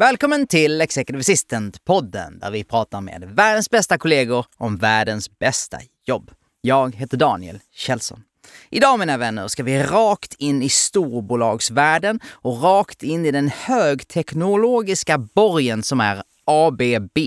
[0.00, 6.30] Välkommen till Executive Assistant-podden där vi pratar med världens bästa kollegor om världens bästa jobb.
[6.60, 8.22] Jag heter Daniel Kjellson.
[8.70, 15.18] Idag mina vänner ska vi rakt in i storbolagsvärlden och rakt in i den högteknologiska
[15.18, 17.18] borgen som är ABB.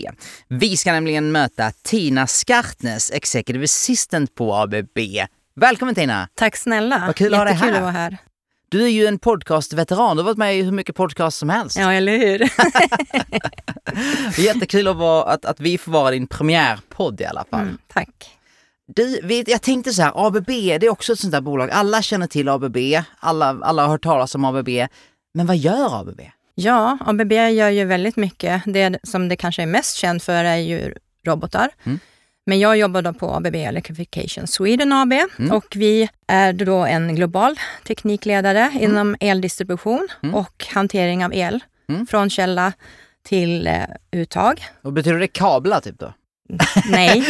[0.48, 5.00] Vi ska nämligen möta Tina Skartnes, Executive Assistant på ABB.
[5.56, 6.28] Välkommen Tina!
[6.36, 7.04] Tack snälla!
[7.06, 7.74] Vad kul att ha dig här.
[7.74, 8.18] att vara här.
[8.74, 11.78] Du är ju en podcastveteran, du har varit med i hur mycket podcast som helst.
[11.78, 12.50] Ja, eller hur?
[14.46, 17.62] Jättekul att, vara, att, att vi får vara din premiärpodd i alla fall.
[17.62, 18.38] Mm, tack.
[18.88, 21.72] Du, vet, jag tänkte så här, ABB det är också ett sånt där bolag.
[21.72, 22.78] Alla känner till ABB,
[23.20, 24.70] alla, alla har hört talas om ABB.
[25.34, 26.22] Men vad gör ABB?
[26.56, 28.62] Ja, ABB gör ju väldigt mycket.
[28.66, 30.94] Det som det kanske är mest känt för är ju
[31.26, 31.70] robotar.
[31.84, 32.00] Mm.
[32.46, 35.52] Men jag jobbar då på ABB Electrification Sweden AB Mm.
[35.52, 37.56] och vi är då en global
[37.88, 40.36] teknikledare inom eldistribution Mm.
[40.36, 42.08] och hantering av el Mm.
[42.08, 42.74] från källa
[43.28, 43.74] till eh,
[44.12, 44.62] uttag.
[44.82, 46.14] Och betyder det kablar typ då?
[46.90, 47.24] Nej,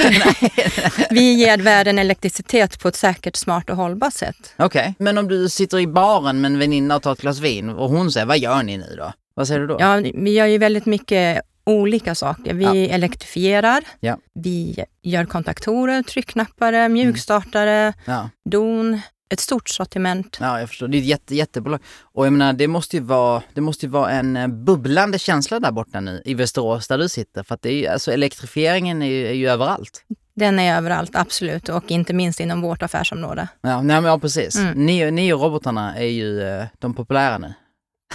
[1.09, 4.53] vi ger världen elektricitet på ett säkert, smart och hållbart sätt.
[4.57, 4.95] Okej.
[4.99, 7.89] Men om du sitter i baren med en väninna och tar ett glas vin och
[7.89, 9.13] hon säger, vad gör ni nu då?
[9.35, 9.77] Vad säger du då?
[9.79, 12.53] Ja, vi gör ju väldigt mycket olika saker.
[12.53, 12.75] Vi Ja.
[12.95, 14.17] elektrifierar, Ja.
[14.33, 18.29] vi gör kontaktorer, tryckknappare, mjukstartare, Ja.
[18.49, 20.37] don, ett stort sortiment.
[20.41, 20.87] Ja, jag förstår.
[20.87, 21.79] Det är ett jätte, jättebolag.
[22.01, 25.71] Och jag menar, det måste ju vara, det måste vara en eh, bubblande känsla där
[25.71, 27.43] borta nu i Västerås där du sitter.
[27.43, 30.05] För att det är ju, alltså elektrifieringen är ju, är ju överallt.
[30.35, 33.47] Den är överallt, absolut, och inte minst inom vårt affärsområde.
[33.61, 34.55] Ja, nej, men ja precis.
[34.55, 34.85] Mm.
[34.85, 37.53] Ni, ni och robotarna är ju eh, de populära nu.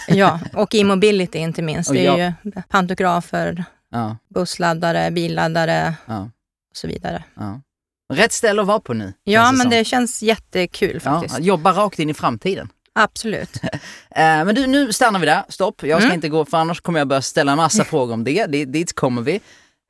[0.09, 1.93] Ja, och i mobility inte minst.
[1.93, 6.21] Det är ju pantografer, Ja, bussladdare, billaddare ja,
[6.71, 7.25] och så vidare.
[7.35, 7.61] ja.
[8.13, 9.13] Rätt ställe att vara på nu.
[9.25, 9.71] Ja, men som.
[9.71, 11.41] det känns jättekul faktiskt.
[11.41, 12.69] jobba rakt in i framtiden.
[12.95, 13.61] Absolut.
[14.11, 15.43] Eh, men du, nu stannar vi där.
[15.49, 15.83] Stopp.
[15.83, 16.15] Jag ska Mm.
[16.15, 18.47] inte gå, för annars kommer jag börja ställa en massa frågor om det.
[18.47, 18.65] det.
[18.65, 19.41] Dit kommer vi.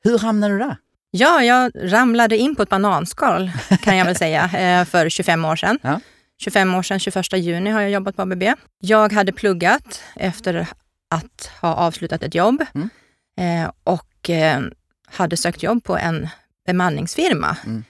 [0.05, 0.77] Hur hamnade du där?
[1.11, 3.51] Ja, jag ramlade in på ett bananskal
[3.83, 4.45] kan jag väl säga
[4.81, 5.79] eh, för 25 år sedan.
[6.39, 6.45] Ja.
[6.45, 8.43] 25 år sedan, 21 juni har jag jobbat på ABB.
[8.81, 10.67] Jag hade pluggat efter
[11.11, 12.89] att ha avslutat ett jobb Mm.
[13.65, 14.61] eh, och eh,
[15.11, 16.29] hade sökt jobb på en
[16.67, 17.57] bemanningsfirma.
[17.67, 17.85] Mm.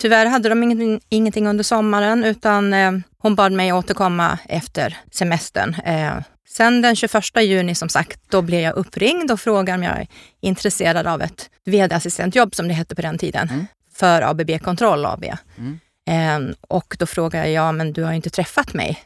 [0.00, 5.74] Tyvärr hade de ingenting, ingenting under sommaren utan eh, hon bad mig återkomma efter semestern.
[5.74, 6.12] Eh,
[6.48, 10.06] sen den 21 juni som sagt, då blev jag uppringd och frågade om jag är
[10.40, 13.66] intresserad av ett vd-assistentjobb som det hette på den tiden Mm.
[13.94, 15.24] för ABB Kontroll AB.
[15.58, 15.80] Mm.
[16.10, 19.04] Eh, och då frågade jag, ja men du har ju inte träffat mig.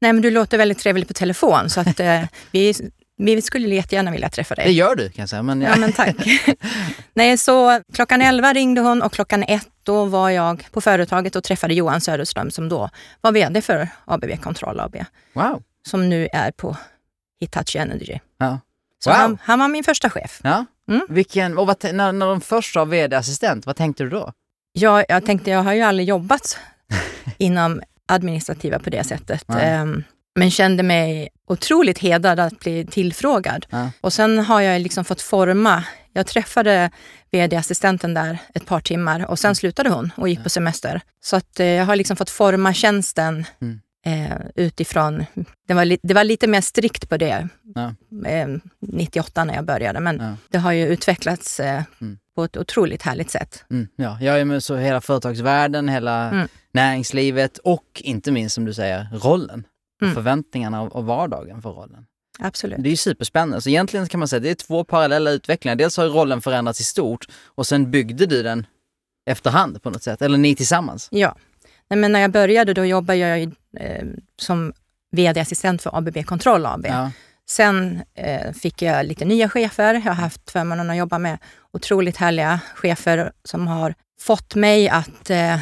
[0.00, 2.74] Nej men du låter väldigt trevlig på telefon så att eh, vi,
[3.16, 4.64] vi skulle jättegärna vilja träffa dig.
[4.64, 5.42] Det gör du kan jag säga.
[5.42, 6.16] Men, Ja, men tack.
[7.14, 11.44] Nej, så klockan 11 ringde hon och klockan ett då var jag på företaget och
[11.44, 12.90] träffade Johan Söderström som då
[13.20, 14.96] var VD för ABB Kontroll AB,
[15.32, 15.62] Wow.
[15.86, 16.76] som nu är på
[17.40, 18.18] Hitachi Energy.
[18.38, 18.60] Ja.
[19.04, 19.16] Så Wow.
[19.18, 20.40] han, han var min första chef.
[20.42, 20.64] Ja.
[20.88, 21.06] Mm.
[21.08, 24.32] Vilken, och vad, när, när de först sa vd-assistent, vad tänkte du då?
[24.72, 26.58] Jag, jag tänkte, jag har ju aldrig jobbat
[27.38, 29.44] inom administrativa på det sättet.
[29.48, 29.64] Nej.
[29.68, 30.04] Ehm,
[30.34, 33.66] men kände mig otroligt hedrad att bli tillfrågad.
[33.70, 33.90] Ja.
[34.00, 35.84] Och sen har jag liksom fått forma.
[36.12, 36.90] Jag träffade
[37.32, 41.00] vd-assistenten där ett par timmar och sen slutade hon och gick på semester.
[41.24, 43.80] Så att eh, jag har liksom fått forma tjänsten Mm.
[44.06, 45.24] eh, utifrån...
[45.68, 47.94] Det var, li, det var lite mer strikt på det Ja.
[48.30, 48.48] eh,
[48.80, 50.36] 98 när jag började, men Ja.
[50.50, 52.18] det har ju utvecklats eh, Mm.
[52.40, 53.64] På ett otroligt härligt sätt.
[53.70, 56.48] Mm, ja, jag är med så hela företagsvärlden, hela Mm.
[56.72, 59.64] näringslivet och inte minst som du säger, rollen.
[60.02, 60.14] Mm.
[60.14, 62.06] förväntningarna och, vardagen för rollen.
[62.38, 62.82] Absolut.
[62.82, 63.60] Det är ju superspännande.
[63.62, 65.76] Så egentligen kan man säga att det är två parallella utvecklingar.
[65.76, 68.66] Dels har rollen förändrats i stort och sen byggde du den
[69.30, 70.22] efterhand på något sätt.
[70.22, 71.08] Eller ni tillsammans.
[71.10, 71.36] Ja.
[71.90, 73.42] Nej, men när jag började då jobbade jag
[73.76, 74.06] eh,
[74.40, 74.72] som
[75.12, 76.86] vd-assistent för ABB Kontroll AB.
[76.86, 77.10] Ja.
[77.50, 79.94] Sen eh, fick jag lite nya chefer.
[79.94, 81.38] Jag har haft förmånen att jobba med
[81.72, 85.58] otroligt härliga chefer som har fått mig att eh,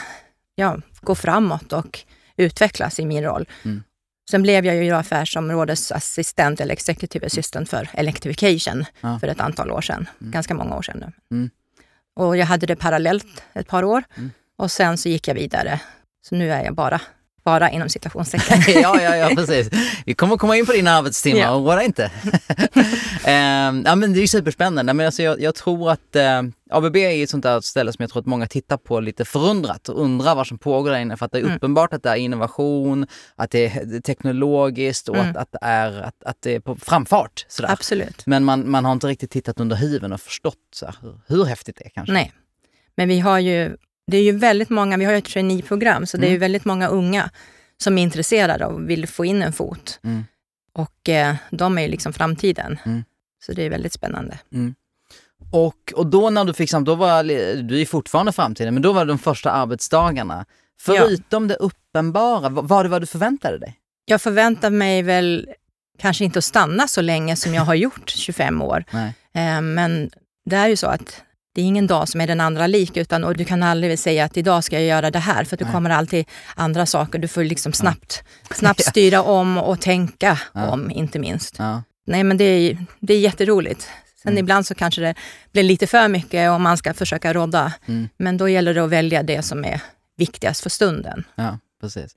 [0.54, 2.00] ja, gå framåt och
[2.36, 3.48] utvecklas i min roll.
[3.64, 3.82] Mm.
[4.30, 9.18] Sen blev jag ju affärsområdesassistent eller executive assistant för Electrification Ja.
[9.18, 10.08] för ett antal år sedan.
[10.20, 10.32] Mm.
[10.32, 11.36] Ganska många år sedan nu.
[11.36, 11.50] Mm.
[12.16, 14.02] Och jag hade det parallellt ett par år.
[14.16, 14.30] Mm.
[14.58, 15.80] Och sen så gick jag vidare.
[16.28, 17.00] Så nu är jag bara
[17.44, 18.62] Bara inom citationstecken.
[18.82, 19.70] ja, ja, ja, precis.
[20.06, 21.76] Vi kommer komma in på dina arbetstimmar, Ja.
[21.76, 22.10] dig inte.
[23.24, 24.94] Ehm, ja, men det är ju superspännande.
[24.94, 28.10] Men alltså, jag, jag tror att eh, ABB är ett sånt där ställe som jag
[28.10, 31.16] tror att många tittar på lite förundrat och undrar vad som pågår där inne.
[31.16, 31.56] För att det är Mm.
[31.56, 33.06] uppenbart att det är innovation,
[33.36, 35.30] att det är, teknologiskt och Mm.
[35.30, 37.46] att, att, det är, att, att det är på framfart.
[37.48, 37.70] Sådär.
[37.72, 38.26] Absolut.
[38.26, 41.44] Men man, man har inte riktigt tittat under huven och förstått så här, hur, hur
[41.44, 42.12] häftigt det är kanske.
[42.12, 42.32] Nej.
[42.96, 43.76] Men vi har ju,
[44.08, 46.40] det är ju väldigt många, vi har ju ett traineeprogram, så det är ju Mm.
[46.40, 47.30] väldigt många unga
[47.82, 50.00] som är intresserade och vill få in en fot.
[50.04, 50.24] Mm.
[50.72, 52.78] Och eh, de är ju liksom framtiden.
[52.84, 53.04] Mm.
[53.46, 54.38] Så det är väldigt spännande.
[55.52, 57.22] Och, och då när du fick samtal, då var,
[57.62, 60.44] du är fortfarande framtiden, men då var det de första arbetsdagarna.
[60.80, 63.74] Förutom det uppenbara, vad var det vad du förväntade dig?
[64.04, 65.48] Jag förväntar mig väl
[65.98, 68.84] kanske inte att stanna så länge som jag har gjort, 25 år.
[68.90, 69.14] Nej.
[69.34, 70.10] Eh, men
[70.44, 71.22] det är ju så att
[71.58, 74.24] det är ingen dag som är den andra lik, utan och du kan aldrig säga
[74.24, 75.72] att idag ska jag göra det här, för det Nej.
[75.74, 76.24] kommer alltid
[76.54, 77.18] andra saker.
[77.18, 78.22] Du får liksom snabbt,
[78.54, 80.70] snabbt styra om och tänka Ja.
[80.70, 81.54] om, inte minst.
[81.58, 81.82] Ja.
[82.06, 83.88] Nej, men det är, det är jätteroligt.
[84.22, 84.38] Sen Mm.
[84.38, 85.14] ibland så kanske det
[85.52, 87.72] blir lite för mycket om man ska försöka rodda.
[87.86, 88.08] Mm.
[88.16, 89.80] Men då gäller det att välja det som är
[90.16, 91.24] viktigast för stunden.
[91.34, 92.16] Ja, precis.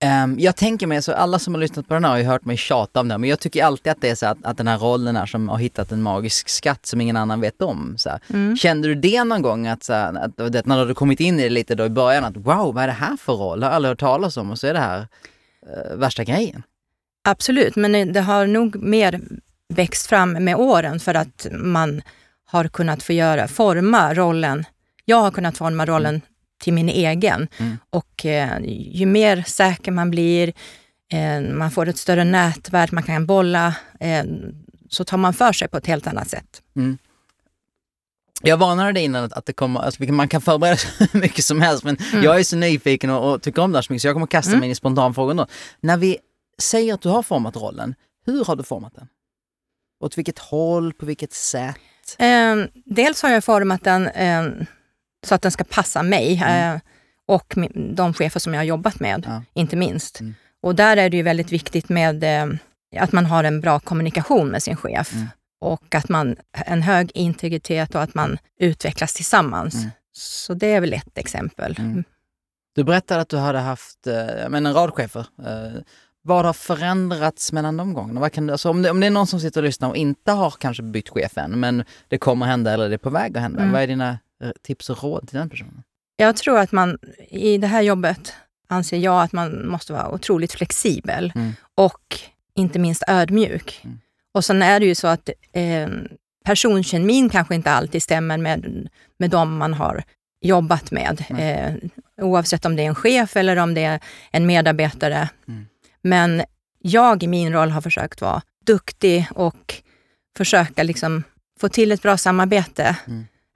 [0.00, 2.44] Ehm, jag tänker mig, så alla som har lyssnat på den här har ju hört
[2.44, 4.68] mig tjata om det, men jag tycker alltid att det är så att, att den
[4.68, 7.94] här rollen är som har hittat en magisk skatt som ingen annan vet om.
[7.98, 8.10] Så.
[8.30, 8.56] Mm.
[8.56, 11.42] Kände du det någon gång, att, så att, att när du hade kommit in i
[11.42, 13.60] det lite då i början, att wow, vad är det här för roll?
[13.60, 15.06] Det har jag aldrig hört talas om och så är det här
[15.66, 16.62] eh, värsta grejen.
[17.28, 19.20] Absolut, men det har nog mer
[19.68, 22.02] växt fram med åren för att man
[22.44, 24.64] har kunnat få göra, forma rollen.
[25.04, 26.20] Jag har kunnat forma rollen
[26.58, 27.48] till min egen.
[27.58, 27.78] Mm.
[27.90, 28.58] Och eh,
[28.92, 30.52] ju mer säker man blir,
[31.12, 34.24] eh, man får ett större nätverk, man kan bolla, eh,
[34.88, 36.62] så tar man för sig på ett helt annat sätt.
[38.42, 41.44] Jag varnade dig innan att, att det kommer, alltså, man kan förbereda sig hur mycket
[41.44, 42.24] som helst men Mm.
[42.24, 44.26] jag är så nyfiken och, och tycker om det här så mycket så jag kommer
[44.26, 45.46] kasta mig in i spontanfrågan då.
[45.80, 46.18] När vi
[46.58, 47.94] säger att du har format rollen,
[48.26, 49.08] hur har du format den?
[50.00, 51.76] Åt vilket håll, på vilket sätt?
[52.18, 54.44] Eh, dels har jag format den eh,
[55.26, 56.76] så att den ska passa mig eh,
[57.26, 57.54] och
[57.96, 59.42] de chefer som jag har jobbat med, Ja.
[59.54, 60.20] inte minst.
[60.20, 60.34] Mm.
[60.62, 62.46] Och där är det ju väldigt viktigt med eh,
[63.02, 65.26] att man har en bra kommunikation med sin chef Mm.
[65.60, 69.74] och att man en hög integritet och att man utvecklas tillsammans.
[69.74, 69.90] Mm.
[70.12, 71.76] Så det är väl ett exempel.
[71.78, 72.04] Mm.
[72.74, 75.26] Du berättade att du hade haft eh, men en rad chefer.
[76.22, 78.20] Vad har förändrats mellan de gångerna?
[78.20, 80.32] Vad kan alltså om, det, om det är någon som sitter och lyssnar och inte
[80.32, 83.42] har kanske bytt chef än, men det kommer hända eller det är på väg att
[83.42, 83.60] hända.
[83.60, 83.72] Mm.
[83.72, 84.18] Vad är dina
[84.62, 85.82] tips och råd till den personen?
[86.16, 86.98] Jag tror att man
[87.28, 88.32] i det här jobbet
[88.68, 91.52] anser jag att man måste vara otroligt flexibel Mm.
[91.74, 92.16] och
[92.54, 93.80] inte minst ödmjuk.
[93.84, 94.00] Mm.
[94.34, 95.88] Och sen är det ju så att eh,
[96.44, 98.88] personkemin kanske inte alltid stämmer med,
[99.18, 100.02] med de man har
[100.40, 101.24] jobbat med.
[101.38, 101.74] Eh,
[102.24, 104.00] oavsett om det är en chef eller om det är
[104.30, 105.28] en medarbetare.
[105.48, 105.66] Mm.
[106.02, 106.42] Men
[106.78, 109.74] jag i min roll har försökt vara duktig och
[110.36, 111.22] försöka liksom
[111.60, 112.96] få till ett bra samarbete.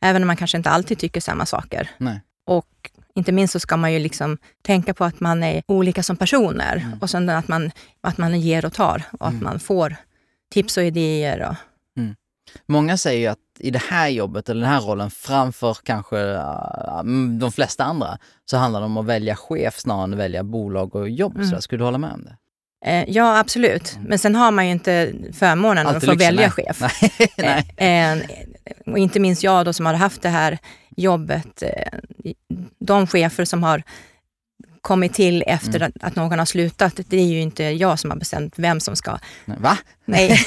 [0.02, 0.10] Mm.
[0.10, 1.90] Även om man kanske inte alltid tycker samma saker.
[1.98, 2.20] Nej.
[2.46, 6.16] Och inte minst så ska man ju liksom tänka på att man är olika som
[6.16, 6.98] personer Mm.
[6.98, 7.70] och sen att man,
[8.00, 9.36] att man ger och tar och Mm.
[9.36, 9.96] att man får
[10.52, 11.48] tips och idéer.
[11.48, 11.54] Och,
[12.66, 16.98] Många säger ju att i det här jobbet, eller den här rollen, framför kanske äh,
[17.00, 20.42] mm, de flesta andra, så handlar det om att välja chef snarare än att välja
[20.44, 21.34] bolag och jobb.
[21.36, 21.46] Mm.
[21.48, 21.60] Så där.
[21.60, 22.36] Skulle du hålla med om det?
[22.84, 23.98] Eh, ja, absolut.
[24.06, 26.66] Men sen har man ju inte förmånen att Alltid få lyxen, välja nej.
[26.66, 27.00] chef.
[27.36, 27.68] Nej.
[27.76, 27.76] Nej.
[27.76, 30.58] Eh, eh, och inte minst jag då som har haft det här
[30.96, 31.62] jobbet.
[31.62, 31.98] Eh,
[32.78, 33.82] de chefer som har
[34.80, 35.92] kommit till efter Mm.
[35.96, 38.96] att, att någon har slutat, det är ju inte jag som har bestämt vem som
[38.96, 39.18] ska.
[39.44, 39.78] Va?
[40.04, 40.38] Nej.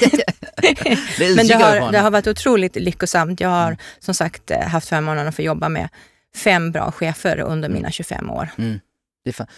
[1.18, 3.40] Det Men det har, det har varit otroligt lyckosamt.
[3.40, 3.78] Jag har Mm.
[3.98, 5.88] som sagt eh, haft förmånen att få jobba med
[6.36, 8.48] fem bra chefer under mina 25 år.
[8.58, 8.80] Mm.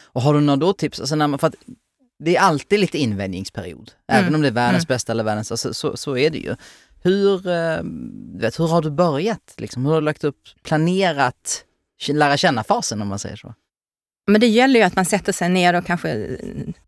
[0.02, 1.00] Och har du några då tips?
[1.00, 1.54] Alltså när man, för att
[2.18, 3.92] det är alltid lite invändningsperiod.
[4.08, 4.34] Även Mm.
[4.34, 4.94] om det är världens Mm.
[4.94, 6.56] bästa eller världens, alltså, så, så är det ju.
[7.02, 7.80] Hur, eh,
[8.40, 9.54] vet, hur har du börjat?
[9.56, 9.84] Liksom?
[9.86, 11.64] Hur har du lagt upp, planerat
[12.08, 13.54] lära känna-fasen om man säger så?
[14.26, 16.36] Men det gäller ju att man sätter sig ner och kanske eh,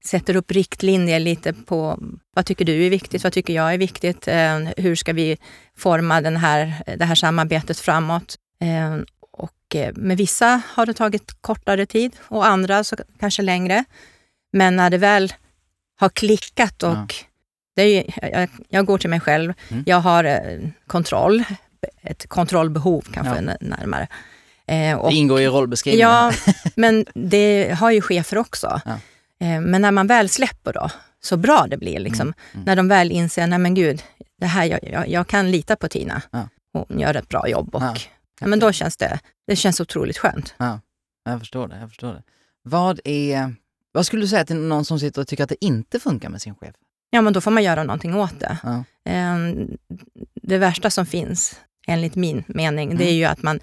[0.05, 1.99] sätter upp riktlinjer lite på
[2.35, 5.39] vad tycker du är viktigt, vad tycker jag är viktigt, eh, hur ska vi
[5.77, 8.37] forma den här, det här samarbetet framåt.
[9.33, 13.85] Och med vissa har det tagit kortare tid och andra så kanske längre.
[14.53, 15.33] Men när det väl
[16.01, 17.07] har klickat och Ja.
[17.77, 19.85] det är ju, jag, jag går till mig själv, Mm.
[19.87, 20.41] jag har eh,
[20.87, 21.45] kontroll,
[22.03, 23.57] ett kontrollbehov kanske Ja.
[23.61, 24.09] närmare.
[24.67, 26.09] Eh, och- Det ingår i rollbeskrivningen.
[26.09, 26.33] Ja,
[26.77, 28.81] men det har ju chefer också.
[28.85, 28.91] Ja.
[29.47, 30.91] Eh, Men när man väl släpper då,
[31.23, 32.65] så bra det blir, liksom, Mm, mm.
[32.65, 34.03] när de väl inser, nej men gud,
[34.41, 36.23] det här, jag, jag, jag kan lita på Tina.
[36.31, 36.49] Ja.
[36.73, 37.95] Hon gör ett bra jobb och Ja.
[38.41, 38.47] ja.
[38.47, 40.55] men då känns det, det känns otroligt skönt.
[41.25, 42.23] Jag förstår det, jag förstår det.
[42.63, 43.55] Vad är,
[43.93, 46.43] Vad skulle du säga till någon som sitter och tycker att det inte funkar med
[46.43, 46.75] sin chef?
[47.11, 48.59] Ja, men då får man göra någonting åt det.
[48.63, 48.85] Ja.
[49.05, 49.77] Ehm,
[50.35, 53.17] Det värsta som finns, enligt min mening, det är Mm.
[53.19, 53.61] ju att man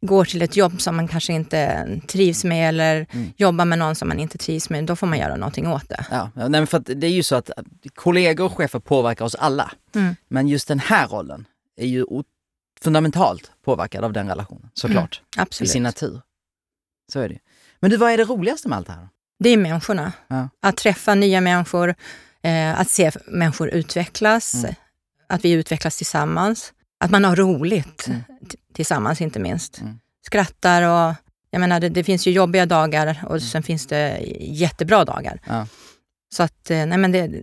[0.00, 3.32] går till ett jobb som man kanske inte trivs med eller Mm.
[3.36, 4.84] jobbar med någon som man inte trivs med.
[4.84, 6.06] Då får man göra någonting åt det.
[6.10, 7.50] Ja, nej, för det är ju så att
[7.94, 9.72] kollegor och chefer påverkar oss alla.
[9.94, 10.16] Mm.
[10.28, 11.44] Men just den här rollen
[11.76, 12.06] är ju
[12.80, 15.22] fundamentalt påverkad av den relationen, såklart.
[15.36, 15.70] I Absolut.
[15.70, 16.20] sin natur.
[17.12, 17.40] Så är det ju.
[17.80, 19.08] Men du, vad är det roligaste med allt det här?
[19.38, 20.12] Det är människorna.
[20.28, 20.48] Ja.
[20.62, 21.94] Att träffa nya människor,
[22.42, 24.74] eh, att se människor utvecklas, Mm.
[25.26, 26.72] att vi utvecklas tillsammans.
[27.00, 28.20] Att man har roligt Mm.
[28.74, 29.80] tillsammans, inte minst.
[29.80, 29.98] Mm.
[30.26, 31.14] Skrattar och...
[31.50, 35.40] Jag menar, det, det finns ju jobbiga dagar och sen finns det jättebra dagar.
[35.46, 35.66] Ja.
[36.34, 37.42] Så att, eh, nej men det,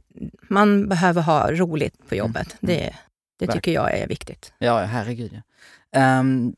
[0.50, 2.56] man behöver ha roligt på jobbet.
[2.62, 2.76] Mm.
[2.76, 2.96] Det,
[3.40, 4.54] det tycker jag är viktigt.
[4.58, 5.42] Ja, ja, herregud ja.
[5.96, 6.54] Ehm,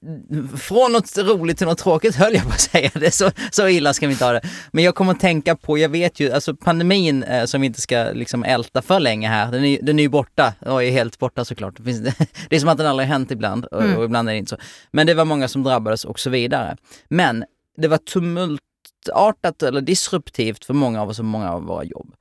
[0.58, 2.92] från något roligt till något tråkigt höll jag på att säga.
[2.94, 4.42] Det så, så illa ska vi inte ha det.
[4.72, 7.82] Men jag kommer att tänka på, jag vet ju, alltså pandemin eh, som vi inte
[7.82, 11.20] ska liksom älta för länge här, den är, den är ju borta och är helt
[11.20, 11.78] borta såklart.
[11.78, 12.00] Det, finns,
[12.50, 13.98] det är som att den aldrig har hänt ibland och, Mm.
[13.98, 14.58] och ibland är det inte så.
[14.92, 16.78] Men det var många som drabbades och så vidare.
[17.08, 17.46] Men
[17.78, 22.14] det var tumultartat eller disruptivt för många av oss och många av våra jobb.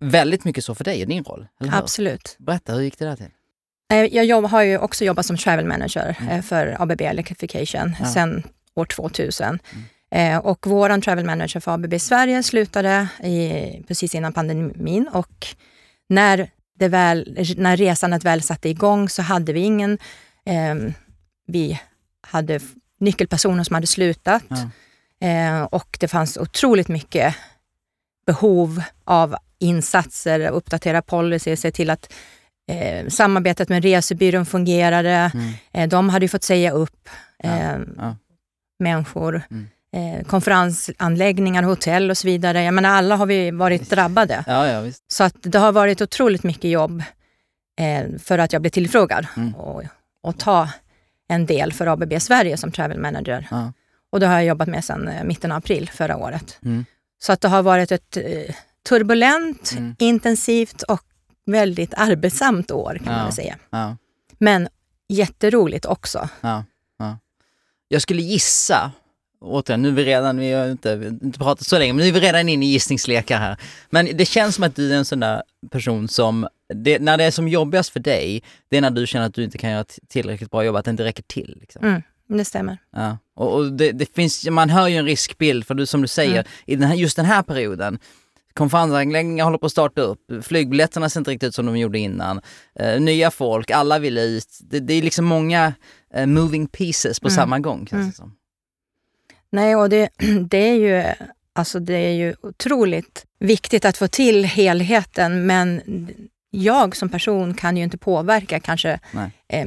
[0.00, 1.46] Väldigt mycket så för dig i din roll?
[1.72, 2.36] Absolut.
[2.38, 3.28] Berätta, hur gick det där till?
[3.90, 6.30] Jag jobb, har ju också jobbat som travel manager Mm.
[6.32, 8.06] eh, för ABB Electrification Ja.
[8.06, 8.42] sedan
[8.74, 9.58] år 2000.
[10.10, 13.50] Eh, och våran travel manager för ABB Sverige slutade i,
[13.88, 15.46] precis innan pandemin och
[16.08, 19.98] när, det väl, när resandet väl satte igång så hade vi ingen...
[20.46, 20.74] Eh,
[21.46, 21.80] vi
[22.20, 22.60] hade
[23.00, 25.28] nyckelpersoner som hade slutat Ja.
[25.28, 27.34] eh, och det fanns otroligt mycket
[28.26, 32.12] behov av insatser, uppdatera policy, se till att
[32.70, 35.30] eh, samarbetet med resebyrån fungerade.
[35.34, 35.52] Mm.
[35.72, 37.08] Eh, de hade ju fått säga upp
[37.44, 38.16] eh, ja.
[38.78, 39.42] människor.
[39.50, 39.68] Mm.
[39.96, 42.62] Eh, konferensanläggningar, hotell och så vidare.
[42.62, 44.44] Jag menar, alla har vi varit drabbade.
[44.46, 44.92] Ja, ja.
[45.08, 47.02] Så att det har varit otroligt mycket jobb
[47.80, 49.54] eh, för att jag blev tillfrågad Mm.
[49.54, 49.82] och,
[50.22, 50.68] och ta
[51.28, 53.46] en del för ABB Sverige som travel manager.
[53.50, 53.72] Ja.
[54.12, 56.58] Och det har jag jobbat med sedan eh, mitten av april förra året.
[56.64, 56.84] Mm.
[57.22, 58.18] Så att det har varit ett
[58.88, 59.96] turbulent, Mm.
[59.98, 61.02] intensivt och
[61.46, 63.22] väldigt arbetsamt år kan Ja.
[63.22, 63.56] man säga.
[63.70, 63.96] Ja,
[64.38, 64.68] Men
[65.08, 66.28] jätteroligt också.
[66.40, 66.64] ja,
[66.98, 67.18] ja.
[67.88, 68.92] Jag skulle gissa,
[69.40, 72.12] återigen, nu är vi redan, vi har inte, inte pratat så länge, men nu är
[72.12, 73.56] vi redan inne i gissningslekar här.
[73.90, 77.24] Men det känns som att du är en sån där person som, det, när det
[77.24, 79.84] är som jobbigast för dig, det är när du känner att du inte kan göra
[80.08, 81.56] tillräckligt bra jobb, att det inte räcker till.
[81.60, 81.84] Liksom.
[81.84, 82.78] Mm, det stämmer.
[82.92, 83.18] Ja.
[83.36, 86.32] Och, och det, det finns, man hör ju en riskbild, för du, som du säger,
[86.32, 86.46] Mm.
[86.66, 87.98] i den här, just den här perioden,
[88.54, 92.40] konferensanläggningar håller på att starta upp, flygbiljetterna ser inte riktigt ut som de gjorde innan,
[92.80, 94.58] eh, nya folk, alla vill ut.
[94.60, 95.74] Det, det är liksom många
[96.14, 97.36] eh, moving pieces på Mm.
[97.36, 98.08] samma gång känns Mm.
[98.10, 98.36] det som.
[99.52, 100.08] Nej, och det,
[100.50, 101.04] det, är ju,
[101.52, 105.80] alltså det är ju otroligt viktigt att få till helheten, men
[106.50, 108.98] jag som person kan ju inte påverka kanske
[109.48, 109.66] eh,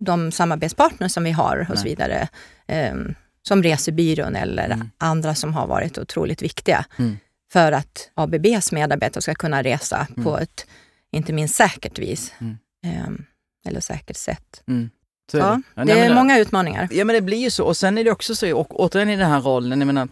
[0.00, 2.28] de samarbetspartners som vi har och så vidare.
[2.68, 2.94] Eh,
[3.42, 4.90] som resebyrån eller Mm.
[4.98, 7.16] andra som har varit otroligt viktiga Mm.
[7.56, 10.66] För att ABBs medarbetare ska kunna resa på ett,
[11.12, 12.32] inte minst säkert vis.
[12.38, 12.56] Mm.
[12.86, 13.08] Eh,
[13.68, 14.62] eller säkert sätt.
[14.68, 14.90] Mm.
[15.30, 15.84] Så Ja, det.
[15.84, 16.88] Det är många utmaningar.
[16.90, 19.16] Ja men det blir ju så, och sen är det också så, och återigen i
[19.16, 20.08] den här rollen, jag menar,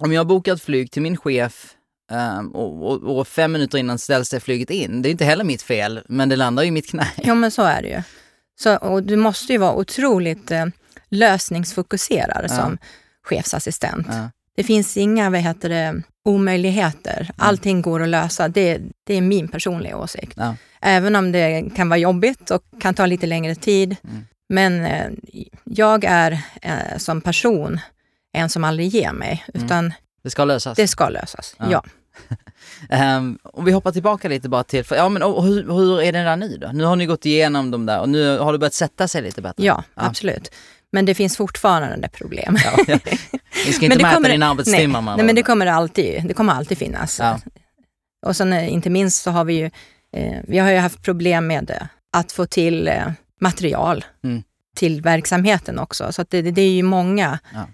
[0.00, 1.74] om jag har bokat flyg till min chef
[2.12, 5.44] ehm, och, och, och fem minuter innan ställs det flyget in, det är inte heller
[5.44, 7.08] mitt fel, men det landar ju i mitt knä.
[7.16, 8.02] Ja, men så är det ju.
[8.60, 10.66] Så, och du måste ju vara otroligt eh,
[11.08, 12.48] lösningsfokuserad Ja.
[12.48, 12.78] som
[13.22, 14.06] chefsassistent.
[14.10, 14.30] Ja.
[14.56, 17.30] Det finns inga vad heter det, omöjligheter.
[17.36, 18.48] Allting går att lösa.
[18.48, 20.32] Det, det är min personliga åsikt.
[20.36, 20.54] Ja.
[20.80, 23.96] Även om det kan vara jobbigt och kan ta lite längre tid.
[24.04, 24.24] Mm.
[24.48, 25.06] Men eh,
[25.64, 27.80] jag är eh, som person
[28.32, 29.66] en som aldrig ger mig, Mm.
[29.66, 30.76] utan Det ska lösas.
[30.76, 31.56] det ska lösas.
[31.58, 31.66] Ja.
[31.70, 31.84] Ja.
[32.90, 36.22] Ehm, om vi hoppar tillbaka lite bara till, ja men och, hur, hur är det
[36.22, 36.70] där nu då?
[36.72, 39.42] Nu har ni gått igenom de där och nu har det börjat sätta sig lite
[39.42, 39.64] bättre?
[39.64, 40.02] Ja, Ja.
[40.06, 40.52] absolut.
[40.92, 42.56] Men det finns fortfarande problem.
[42.64, 42.98] Ja, ja.
[43.66, 46.52] Vi ska inte mäta kommer- dina arbetstimmar nej, nej, men det kommer alltid, det kommer
[46.52, 47.18] alltid finnas.
[47.18, 47.40] Ja.
[48.26, 49.70] Och sen eh, inte minst så har vi ju,
[50.16, 54.42] eh, vi har ju haft problem med eh, att få till eh, material Mm.
[54.76, 56.12] till verksamheten också.
[56.12, 57.66] Så det, det är ju många Ja.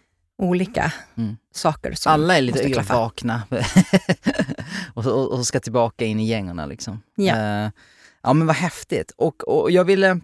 [0.43, 1.37] olika Mm.
[1.55, 2.95] saker som Alla är lite klaffa.
[2.95, 3.43] vakna
[4.95, 7.03] och, och, och ska tillbaka in i gängerna liksom.
[7.17, 7.37] Ja.
[7.37, 7.71] Eh,
[8.23, 9.13] ja men vad häftigt.
[9.17, 10.21] Och, och jag ville,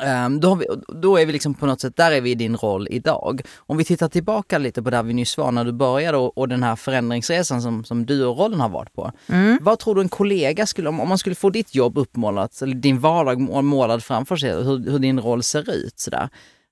[0.00, 0.66] ehm, då, vi,
[1.02, 3.40] då är vi liksom på något sätt, där är vi i din roll idag.
[3.56, 6.48] Om vi tittar tillbaka lite på där vi nyss var när du började och, och
[6.48, 9.12] den här förändringsresan som, som du och rollen har varit på.
[9.28, 9.58] Mm.
[9.62, 12.74] Vad tror du en kollega skulle, om, om man skulle få ditt jobb uppmålat, eller
[12.74, 16.28] din vardag må- målad framför sig, hur, hur din roll ser ut sådär.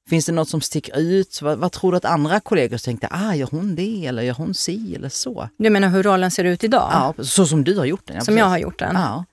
[0.09, 1.43] Finns det något som sticker ut?
[1.43, 4.55] Vad, vad tror du att andra kollegor tänkte, ah, gör hon det eller gör hon
[4.55, 5.49] si eller så?
[5.59, 6.88] Du menar hur rollen ser ut idag?
[6.93, 8.17] Ja, så som du har gjort den.
[8.17, 8.38] Ja, som precis.
[8.38, 8.95] jag har gjort den?
[8.95, 9.25] Ja.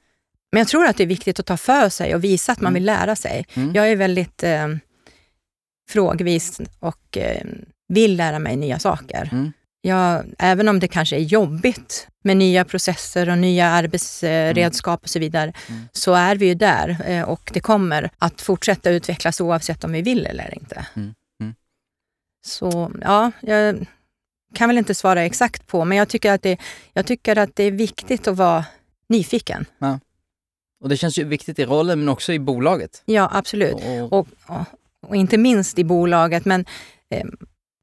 [0.51, 2.69] Men jag tror att det är viktigt att ta för sig och visa att man
[2.71, 2.73] Mm.
[2.73, 3.45] vill lära sig.
[3.53, 3.75] Mm.
[3.75, 4.67] Jag är väldigt eh,
[5.89, 7.45] frågvis och eh,
[7.87, 9.29] vill lära mig nya saker.
[9.31, 9.51] Mm.
[9.81, 15.19] Jag, även om det kanske är jobbigt med nya processer och nya arbetsredskap och så
[15.19, 15.81] vidare, Mm.
[15.91, 20.01] så är vi ju där eh, och det kommer att fortsätta utvecklas oavsett om vi
[20.01, 20.85] vill eller inte.
[20.95, 21.13] Mm.
[21.41, 21.55] Mm.
[22.45, 23.85] Så ja, jag
[24.55, 26.57] kan väl inte svara exakt på, men jag tycker att det,
[26.93, 28.65] jag tycker att det är viktigt att vara
[29.09, 29.65] nyfiken.
[30.81, 33.01] Och det känns ju viktigt i rollen men också i bolaget.
[33.05, 33.75] Ja, absolut.
[34.11, 34.27] Och, Och,
[35.07, 36.65] och, inte minst i bolaget, men
[37.11, 37.25] eh,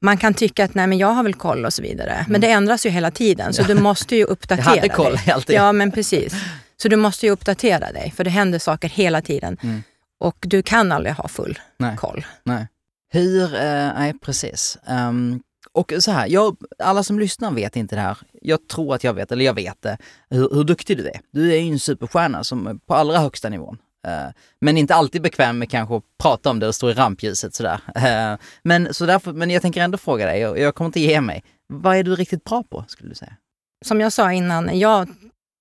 [0.02, 2.24] man kan tycka att nej, men jag har väl koll och så vidare.
[2.28, 4.78] Men det ändras ju hela tiden, så du måste ju jag uppdatera Mm.
[4.78, 5.30] hade koll dig.
[5.30, 5.56] alltid.
[5.56, 6.34] Ja, men precis.
[6.82, 9.56] Så du måste ju uppdatera dig, för det händer saker hela tiden.
[9.62, 9.82] Mm.
[10.20, 11.96] Och du kan aldrig ha full Nej.
[11.96, 12.26] koll.
[12.44, 12.68] Nej.
[13.12, 13.60] Hur, eh,
[13.98, 14.78] nej precis.
[14.86, 15.40] Ehm,
[15.76, 18.18] och så här, jag, alla som lyssnar vet inte det här.
[18.42, 19.98] Jag tror att jag vet, eller jag vet det,
[20.30, 21.20] hur, hur duktig du är.
[21.32, 23.78] Du är ju en superstjärna som på allra högsta nivån.
[24.06, 27.54] Eh, men inte alltid bekväm med kanske att prata om det och stå i rampljuset
[27.54, 27.80] sådär.
[27.94, 31.20] Eh, men, så därför, men jag tänker ändå fråga dig, och jag kommer inte ge
[31.20, 31.44] mig.
[31.68, 33.36] Vad är du riktigt bra på skulle du säga?
[33.84, 35.08] Som jag sa innan, jag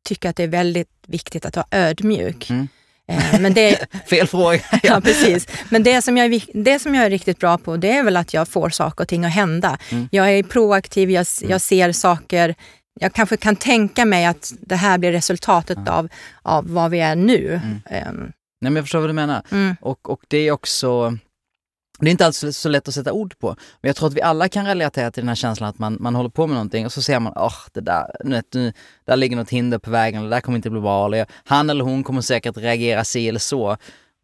[0.07, 2.50] tycker att det är väldigt viktigt att vara ödmjuk.
[2.50, 2.67] Mm.
[3.08, 4.60] Eh, Men det, Fel fråga.
[4.84, 5.48] Ja, precis.
[5.70, 8.34] Men det som, jag det som jag är riktigt bra på, det är väl att
[8.34, 9.78] jag får saker och ting att hända.
[9.92, 10.08] Mm.
[10.12, 12.56] Jag är proaktiv, jag, s- jag ser saker.
[13.00, 16.10] Jag kanske kan tänka mig att det här blir resultatet av,
[16.42, 17.62] av vad vi är nu.
[17.90, 18.16] Ehm,
[18.62, 19.42] Nej men jag förstår vad du menar.
[19.52, 19.76] Mm.
[19.82, 21.18] Och, och det är också,
[22.00, 23.48] det är inte alls så- lätt att sätta ord på.
[23.82, 26.16] Men jag tror att vi alla kan relatera till den här känslan att man, man
[26.16, 28.74] håller på med någonting och så ser man, åh, det där, nu, du,
[29.06, 31.84] där ligger något hinder på vägen, det där kommer inte bli bra, eller han eller
[31.84, 33.78] hon kommer säkert reagera si eller så.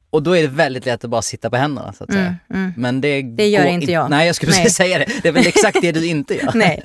[0.10, 2.25] Och då är det väldigt lätt att bara sitta på händerna så att säga.
[2.25, 2.74] Mm, mm.
[2.78, 4.10] Men det, Det gör inte in- jag.
[4.10, 5.06] Nej, jag skulle precis säga det.
[5.22, 6.51] Det är väl exakt det du inte gör.
[6.56, 6.84] Nej.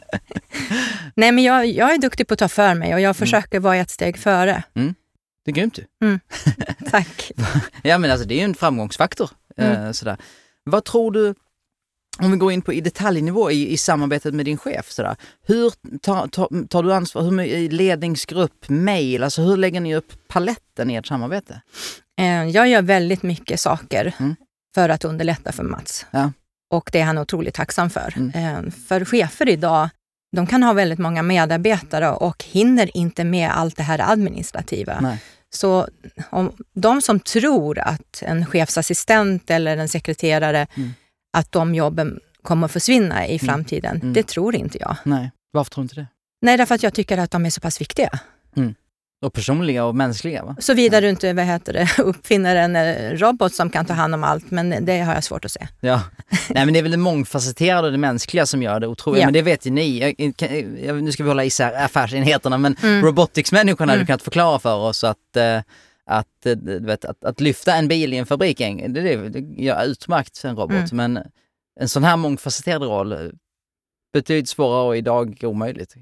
[1.14, 3.02] Nej, men jag, jag är duktig på att ta för mig och Mm.
[3.04, 4.62] jag försöker vara ett steg före.
[5.44, 5.84] Det är grymt ju.
[6.90, 7.30] Tack.
[7.82, 9.30] Ja men alltså det är ju en framgångsfaktor.
[9.56, 9.86] Mm.
[9.86, 10.16] Eh, sådär.
[10.70, 11.34] Vad tror du,
[12.18, 15.16] om vi går in på i detaljnivå i, i samarbetet med din chef, sådär.
[15.46, 20.28] hur tar, tar, tar du ansvar, hur mycket ledningsgrupp, mail, alltså hur lägger ni upp
[20.28, 21.60] paletten i ert samarbete?
[22.18, 24.36] Eh, Jag gör väldigt mycket saker Mm.
[24.74, 26.06] för att underlätta för Mats.
[26.10, 26.32] Ja.
[26.70, 28.14] Och det är han otroligt tacksam för.
[28.16, 28.64] Mm.
[28.66, 29.88] Eh, För chefer idag,
[30.36, 35.00] de kan ha väldigt många medarbetare och hinner inte med allt det här administrativa.
[35.00, 35.22] Nej.
[35.54, 35.88] Så
[36.30, 40.90] om de som tror att en chefsassistent eller en sekreterare, Mm.
[41.36, 44.12] att de jobben kommer försvinna i framtiden, Mm.
[44.12, 44.96] det tror inte jag.
[45.04, 46.06] Nej, varför tror du inte det?
[46.42, 48.18] Nej, därför att jag tycker att de är så pass viktiga.
[49.24, 50.56] Och personliga och mänskliga va?
[50.60, 54.24] Såvida du inte vad heter det, uppfinner en eh, robot som kan ta hand om
[54.24, 55.68] allt, men det har jag svårt att se.
[55.80, 56.02] Ja.
[56.50, 59.20] Nej men det är väl det mångfacetterade och det mänskliga som gör det otroligt.
[59.20, 59.26] Ja.
[59.26, 59.98] Men det vet ju ni.
[59.98, 60.34] Jag,
[60.84, 63.04] jag, nu ska vi hålla isär affärsenheterna men Mm.
[63.04, 64.06] robotics-människorna Mm.
[64.06, 65.60] kunnat förklara för oss att, eh,
[66.06, 69.62] att, eh, du vet, att, att lyfta en bil i en fabrik, det, det, det
[69.62, 70.92] gör utmärkt en robot.
[70.92, 71.12] Mm.
[71.12, 71.24] Men
[71.80, 73.18] en sån här mångfacetterad roll, eh,
[74.12, 75.94] betydligt svårare och idag omöjligt.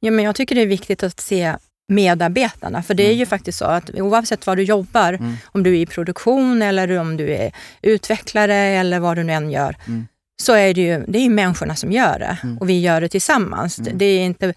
[0.00, 1.56] Ja, men jag tycker det är viktigt att se
[1.90, 3.18] medarbetarna, för det är Mm.
[3.18, 5.36] ju faktiskt så att oavsett var du jobbar, Mm.
[5.44, 9.50] om du är i produktion eller om du är utvecklare eller vad du nu än
[9.50, 10.06] gör, Mm.
[10.42, 12.58] så är det ju det är ju människorna som gör det Mm.
[12.58, 13.78] och vi gör det tillsammans.
[13.78, 13.98] Mm.
[13.98, 14.54] Det, är inte,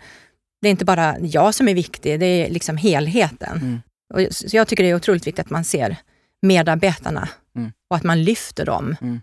[0.62, 3.58] det är inte bara jag som är viktig, det är liksom helheten.
[3.58, 3.82] Mm.
[4.14, 5.96] Och, så jag tycker det är otroligt viktigt att man ser
[6.42, 7.72] medarbetarna Mm.
[7.90, 8.96] och att man lyfter dem.
[9.02, 9.22] Mm.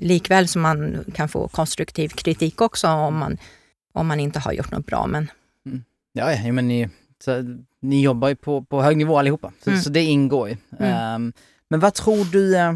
[0.00, 3.38] Likväl som man kan få konstruktiv kritik också om man,
[3.94, 5.06] om man inte har gjort något bra.
[5.06, 5.30] Men
[6.12, 6.88] Ja, ja men ni,
[7.24, 7.44] så,
[7.82, 9.82] ni jobbar ju på, på hög nivå allihopa, så, Mm.
[9.82, 10.56] så det ingår ju.
[10.78, 10.92] Mm.
[10.94, 11.32] Ehm,
[11.70, 12.74] men vad tror du, eh,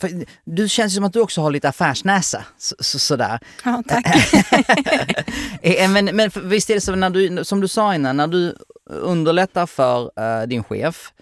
[0.00, 3.40] för du känns som att du också har lite affärsnäsa, så, så, sådär.
[3.64, 4.06] ja, tack.
[5.62, 8.26] Eh, men, men för- visst är det så, när du, som du sa innan, när
[8.26, 8.56] du
[8.90, 11.12] underlättar för eh, din chef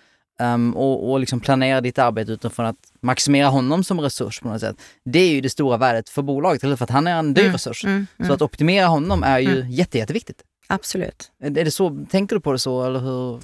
[0.40, 4.60] ehm, och, och liksom planerar ditt arbete utifrån att maximera honom som resurs på något
[4.60, 4.76] sätt.
[5.04, 7.42] Det är ju det stora värdet för bolaget, eller för att han är en dyr
[7.42, 7.84] Mm, resurs.
[7.84, 8.34] mm, Så mm.
[8.34, 10.42] att optimera honom är ju jätte, jätteviktigt.
[10.70, 11.30] Absolut.
[11.42, 13.40] Är det så, tänker du på det så eller hur?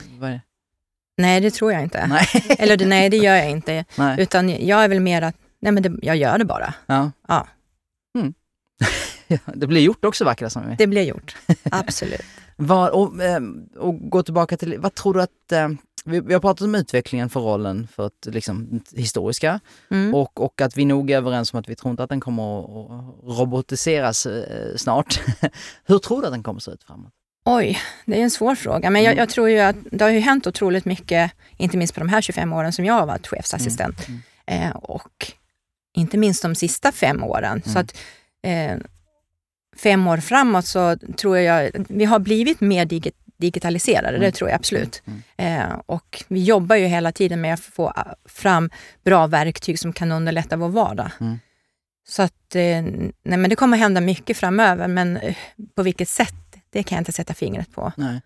[1.16, 2.06] Nej, det tror jag inte.
[2.06, 2.26] Nej.
[2.58, 3.84] Eller det, nej, det gör jag inte.
[3.96, 4.20] Nej.
[4.20, 6.74] Utan jag är väl mer att, nej men det, jag gör det bara.
[6.86, 7.10] Ja.
[7.28, 7.46] Ja.
[8.18, 8.34] Mm.
[9.54, 10.74] Det blir gjort också det som.
[10.78, 11.36] Det blir gjort.
[11.70, 12.20] Absolut.
[12.56, 13.40] Vad, och, eh,
[13.76, 15.68] och gå tillbaka till, vad tror du att, eh,
[16.06, 20.14] vi, vi har pratat om utvecklingen för rollen för ett, liksom, historiska Mm.
[20.14, 22.60] och, och att vi nog är överens om att vi tror inte att den kommer
[22.60, 25.20] att, att robotiseras eh, snart.
[25.84, 27.12] Hur tror du att den kommer att se ut framåt?
[27.44, 28.90] Oj, det är en svår fråga.
[28.90, 29.18] Men jag, Mm.
[29.18, 32.20] jag tror ju att det har ju hänt otroligt mycket, inte minst på de här
[32.20, 34.08] 25 åren som jag har varit chefsassistent.
[34.08, 35.32] Mm, Eh, och
[35.96, 37.62] inte minst de sista fem åren.
[37.66, 37.96] Så att
[38.42, 38.76] eh,
[39.76, 44.56] fem år framåt så tror jag vi har blivit mer digit digitaliserade, det tror jag
[44.56, 45.02] absolut.
[45.36, 48.70] Eh, och vi jobbar ju hela tiden med att få ah, fram
[49.04, 51.10] bra verktyg som kan underlätta vår vardag.
[51.20, 51.38] Mm.
[52.08, 52.82] Så att, eh,
[53.22, 55.36] nej men det kommer hända mycket framöver, men eh,
[55.74, 57.92] på vilket sätt, det kan jag inte sätta fingret på.
[57.96, 58.20] Nej.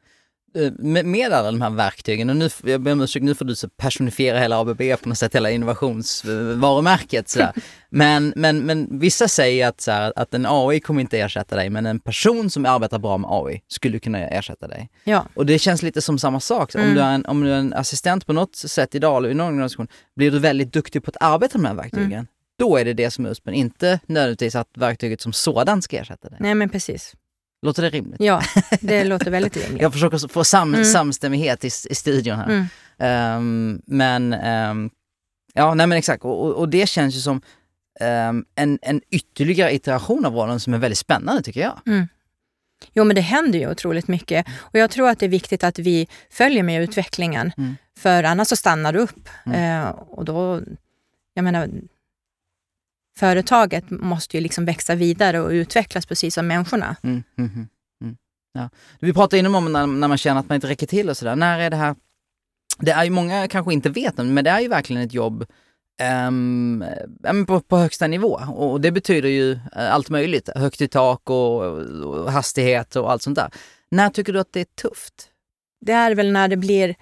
[0.55, 3.45] Eh, Med, med alla de här verktygen, och nu, jag ber om ursäkt, nu får
[3.45, 7.53] du så personifiera hela ABB på något sätt, hela innovationsvarumärket sådär.
[7.93, 11.71] Men, men, men vissa säger att, så här, att en AI kommer inte ersätta dig,
[11.71, 14.91] men en person som arbetar bra med AI skulle kunna ersätta dig.
[15.05, 16.75] Ja, Och det känns lite som samma sak.
[16.75, 16.95] Om, Mm.
[16.95, 19.47] du är en, om du är en assistent på något sätt idag, eller i någon
[19.47, 22.27] organisation, blir du väldigt duktig på att arbeta med de här verktygen, Mm.
[22.59, 26.29] då är det det som är USPen, inte nödvändigtvis att verktyget som sådant ska ersätta
[26.29, 26.39] dig.
[26.41, 27.13] nej men precis.
[27.62, 28.20] Låter det rimligt?
[28.20, 28.42] Ja,
[28.81, 29.83] det låter väldigt rimligt.
[29.83, 30.85] Jag försöker få sam, Mm.
[30.85, 32.49] samstämmighet i, i studion här.
[32.49, 32.64] Mm.
[32.99, 34.90] Ehm, men, ehm,
[35.55, 37.40] ja nej men exakt, och, och- det känns ju som
[38.01, 41.81] ehm, en, en ytterligare iteration av rollen som är väldigt spännande tycker jag.
[42.92, 44.46] Jo, men det händer ju otroligt mycket.
[44.59, 47.53] Och jag tror att det är viktigt att vi följer med utvecklingen.
[47.59, 47.77] Mm.
[47.99, 49.29] För annars så stannar det upp.
[49.46, 49.83] Mm.
[49.85, 50.61] Eh, och då,
[51.35, 51.68] jag menar,
[53.21, 56.97] företaget måste ju liksom växa vidare och utvecklas precis som människorna.
[57.03, 57.69] Mm, mm, mm,
[58.05, 58.17] mm.
[58.53, 58.69] Ja.
[59.01, 61.37] Vi pratade innan om när, när man känner att man inte räcker till och sådär.
[61.37, 61.95] När är det här...
[62.79, 65.47] Det är ju många kanske inte vet det, men det är ju verkligen ett jobb
[67.23, 68.41] men på, på högsta nivå.
[68.55, 70.49] Och det betyder ju eh, allt möjligt.
[70.55, 71.63] Högt i tak och,
[72.05, 73.51] och hastighet och allt sånt där.
[73.91, 75.29] När tycker du att det är tufft?
[75.81, 76.95] Det är väl när det blir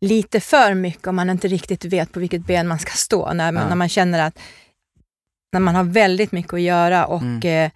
[0.00, 3.32] lite för mycket och man inte riktigt vet på vilket ben man ska stå.
[3.32, 3.68] När man, Ja.
[3.68, 4.38] när man känner att
[5.52, 7.64] när man har väldigt mycket att göra och Mm.
[7.66, 7.70] eh,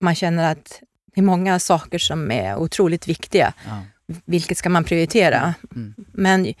[0.00, 0.80] man känner att
[1.14, 3.52] det är många saker som är otroligt viktiga.
[3.66, 3.82] Ja.
[4.24, 5.54] Vilket ska man prioritera?
[5.74, 5.94] Mm.
[6.12, 6.54] Men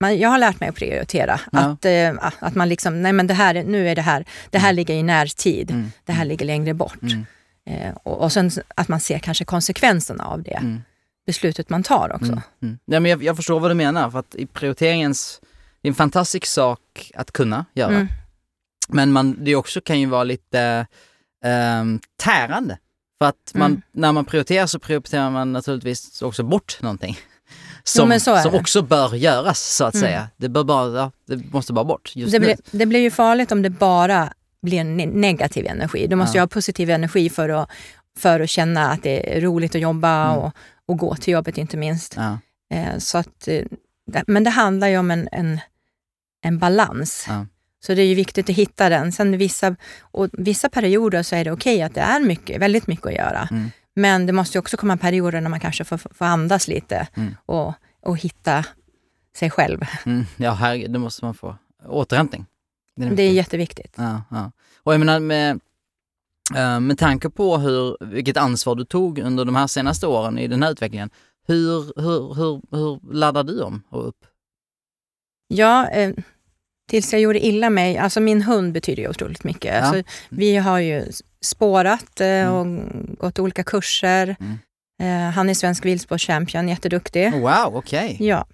[0.00, 1.40] man, jag har lärt mig att prioritera.
[1.52, 1.58] Ja.
[1.58, 4.58] Att, eh, att man liksom, nej men det här, är- nu är det här, det
[4.58, 5.70] här ligger i närtid.
[5.70, 5.92] Mm.
[6.04, 7.02] Det här ligger längre bort.
[7.02, 7.24] Mm.
[7.66, 10.50] Eh, och, och sen att man ser kanske konsekvenserna av det.
[10.54, 10.82] Mm.
[11.26, 12.32] Beslutet man tar också.
[12.32, 12.40] Mm.
[12.62, 12.78] Mm.
[12.84, 15.40] Ja, men jag, jag förstår vad du menar, för att i prioriteringens...
[15.82, 18.06] Det är en fantastisk sak att kunna göra.
[18.92, 20.86] Men man, det också kan ju vara lite
[21.44, 22.78] ehm, tärande.
[23.22, 23.82] För att man, Mm.
[23.92, 27.18] när man prioriterar så prioriterar man naturligtvis också bort någonting.
[27.84, 30.06] Som, är som också bör göras så att Mm.
[30.08, 30.28] säga.
[30.36, 32.44] Det, bör bara, det måste bara bort just Det, nu.
[32.46, 36.06] blir, det blir ju farligt om det bara blir ne- negativ energi.
[36.06, 36.40] Du måste Ja.
[36.40, 37.70] ju ha positiv energi för att,
[38.18, 40.38] för att känna att det är roligt att jobba Mm.
[40.38, 40.52] och,
[40.86, 42.14] och gå till jobbet inte minst.
[42.16, 42.38] Ja,
[42.74, 43.64] Eh, så att, eh,
[44.26, 45.60] men det handlar ju om en, en,
[46.44, 47.24] en balans.
[47.28, 47.46] Ja.
[47.86, 49.12] Så det är ju viktigt att hitta den.
[49.12, 53.06] Sen vissa, och vissa perioder så är det okej att det är mycket, väldigt mycket
[53.06, 53.48] att göra.
[53.50, 53.70] Mm.
[53.94, 57.34] Men det måste ju också komma perioder när man kanske får, får andas lite Mm.
[57.46, 58.64] och, och hitta
[59.36, 59.80] sig själv.
[60.06, 61.56] mm, ja herregud, det måste man få.
[61.86, 62.46] Återhämtning.
[62.96, 63.36] Det är Det är viktigt.
[63.36, 63.94] jätteviktigt.
[63.96, 64.52] Ja, ja.
[64.82, 65.60] Och jag menar med,
[66.56, 70.46] eh, med tanke på hur, vilket ansvar du tog under de här senaste åren i
[70.48, 71.10] den här utvecklingen.
[71.46, 74.26] Hur, hur, hur, hur laddar du om och upp?
[75.48, 76.12] Ja, eh,
[76.90, 77.98] tills jag gjorde illa mig.
[77.98, 79.74] Alltså min hund betyder ju otroligt mycket.
[79.74, 79.80] Ja.
[79.80, 81.04] Alltså, vi har ju
[81.44, 82.78] spårat eh, Mm.
[82.78, 84.36] och gått olika kurser.
[84.40, 84.58] Mm.
[85.02, 87.32] Eh, han är svensk viltsportchampion, jätteduktig.
[87.32, 88.16] Wow, okej.
[88.20, 88.46] Ja.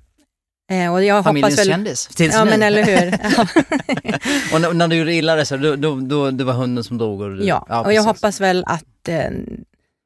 [0.72, 1.72] Eh, och jag Familjens hoppas väl...
[1.72, 2.50] kändis tills Ja, nu.
[2.50, 3.18] men eller hur.
[3.36, 3.46] Ja,
[4.54, 6.98] och när, när du gjorde illa dig så då, då, då, det var hunden som
[6.98, 7.20] drog?
[7.20, 7.82] Och, du, ja.
[7.86, 9.30] och jag hoppas väl att eh,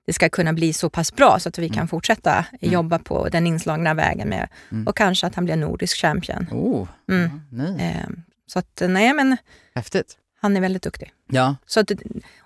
[0.06, 1.88] det ska kunna bli så pass bra så att vi kan Mm.
[1.88, 2.72] fortsätta Mm.
[2.72, 4.86] jobba på den inslagna vägen med Mm.
[4.86, 6.46] och kanske att han blir nordisk champion.
[6.50, 7.30] Oh, Mm.
[7.50, 7.76] ja, nu.
[7.80, 8.08] Eh,
[8.46, 9.36] så att nej, men
[9.74, 10.16] Häftigt.
[10.40, 11.12] han är väldigt duktig.
[11.30, 11.90] Ja, Så att,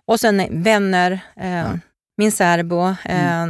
[0.07, 1.67] och sen vänner, eh, Ja.
[1.67, 1.81] Mm.
[2.17, 3.47] min särbo, eh,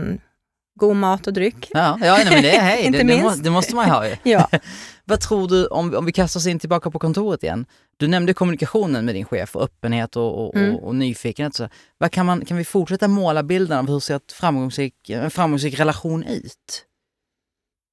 [0.76, 1.68] god mat och dryck.
[1.72, 3.44] ja, ja nej, men det är hej, Inte det, det, må, minst.
[3.44, 4.16] det måste man ju ha ju.
[4.30, 4.48] Ja.
[5.04, 7.66] Vad tror du, om, om vi kastar oss in tillbaka på kontoret igen.
[7.96, 10.74] Du nämnde kommunikationen med din chef och öppenhet och, och, Mm.
[10.74, 11.54] och, och nyfikenhet.
[11.54, 11.68] Så.
[11.98, 15.80] Vad kan, man, kan vi fortsätta måla bilden av hur ser ett framgångsrik, en framgångsrik
[15.80, 16.84] relation ut?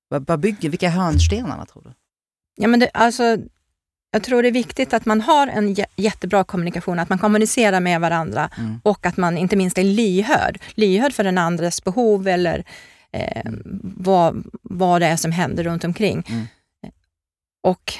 [0.09, 1.93] Vad, vad bygger, vilka är hörnstenarna tror du?
[2.55, 3.37] Ja, men det, alltså,
[4.13, 7.79] jag tror det är viktigt att man har en jä- jättebra kommunikation, att man kommunicerar
[7.79, 8.81] med varandra Mm.
[8.83, 10.59] och att man inte minst är lyhörd.
[10.75, 12.63] Lyhörd för den andres behov eller
[13.11, 13.51] eh,
[13.83, 16.23] vad, vad det är som händer runt omkring.
[16.29, 16.45] Mm.
[17.63, 17.93] Och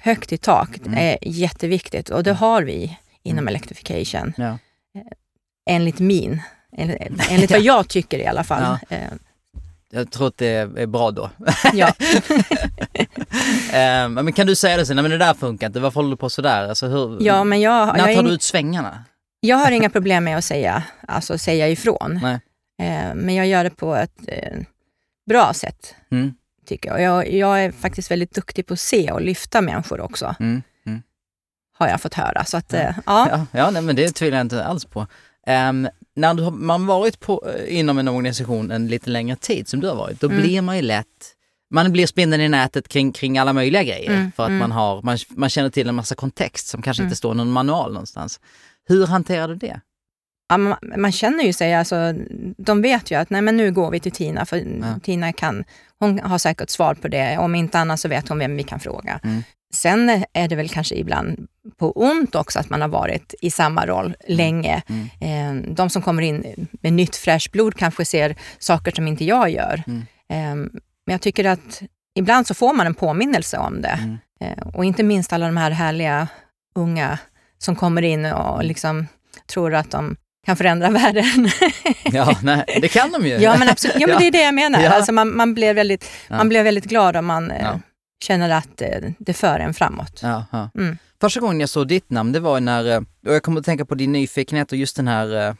[0.00, 0.94] högt i tak Mm.
[0.98, 3.48] är jätteviktigt och det har vi inom Mm.
[3.48, 4.32] Electrification.
[4.36, 4.58] Ja.
[5.70, 6.42] Enligt min,
[6.76, 6.98] enligt,
[7.30, 8.78] enligt vad jag tycker i alla fall.
[8.88, 8.96] Ja.
[9.90, 11.30] Jag tror att det är bra då.
[11.72, 11.92] ja.
[13.72, 16.10] Eh, men kan du säga det sen, nej men det där funkar inte, varför håller
[16.10, 16.68] du på sådär?
[16.68, 19.04] Alltså, hur, ja, men jag, när jag, tar du ut svängarna?
[19.40, 22.20] jag har inga problem med att säga, alltså säga ifrån.
[22.22, 22.40] Nej.
[22.82, 24.58] Eh, men jag gör det på ett eh,
[25.28, 26.34] bra sätt, Mm,
[26.66, 27.00] tycker jag.
[27.02, 27.32] Jag.
[27.32, 30.34] Jag är faktiskt väldigt duktig på att se och lyfta människor också.
[30.40, 31.02] mm, mm.
[31.78, 32.44] har jag fått höra.
[32.44, 33.28] Så att, eh, ja.
[33.30, 35.06] Ja, ja nej, men det tvivlar jag inte alls på.
[35.46, 39.68] Ehm, när du har, man varit på, eh, inom en organisation en lite längre tid
[39.68, 40.40] som du har varit, då Mm.
[40.42, 41.34] blir man ju lätt
[41.70, 44.58] man blir spindeln i nätet kring, kring alla möjliga grejer Mm, för att mm.
[44.58, 47.06] man, har, man, man känner till en massa kontext som kanske Mm.
[47.08, 48.40] inte står i någon manual någonstans.
[48.88, 49.80] Hur hanterar du det?
[50.48, 52.14] Ja, man, man känner ju sig, alltså,
[52.56, 55.00] de vet ju att nej, men nu går vi till Tina, för Ja.
[55.02, 55.64] Tina kan,
[55.98, 57.38] hon har säkert svar på det.
[57.38, 59.20] Om inte annat så vet hon vem vi kan fråga.
[59.24, 59.42] Mm.
[59.74, 61.46] Sen är det väl kanske ibland
[61.78, 64.82] på ont också att man har varit i samma roll länge.
[64.88, 65.08] Mm.
[65.66, 69.50] Eh, De som kommer in med nytt fräscht blod kanske ser saker som inte jag
[69.50, 69.82] gör.
[69.86, 70.00] Mm.
[70.30, 70.70] Eh,
[71.06, 71.82] Men jag tycker att
[72.14, 73.98] ibland så får man en påminnelse om det.
[74.02, 74.18] Mm.
[74.40, 76.28] Eh, Och inte minst alla de här härliga
[76.74, 77.18] unga
[77.58, 79.06] som kommer in och liksom
[79.52, 81.50] tror att de kan förändra världen.
[82.04, 83.34] Ja, nej, det kan de ju.
[83.38, 83.96] ja, men absolut.
[84.00, 84.80] Ja, men det är det jag menar.
[84.82, 84.90] Ja.
[84.90, 86.36] Alltså man, man, blir väldigt, Ja.
[86.36, 87.80] man blir väldigt glad om man eh, Ja.
[88.22, 88.82] Känner att
[89.18, 90.22] det för en framåt.
[90.74, 90.98] Mm.
[91.20, 93.84] Första gången jag såg ditt namn, det var när, eh, och jag kommer att tänka
[93.84, 95.54] på din nyfikenhet och just den här, eh,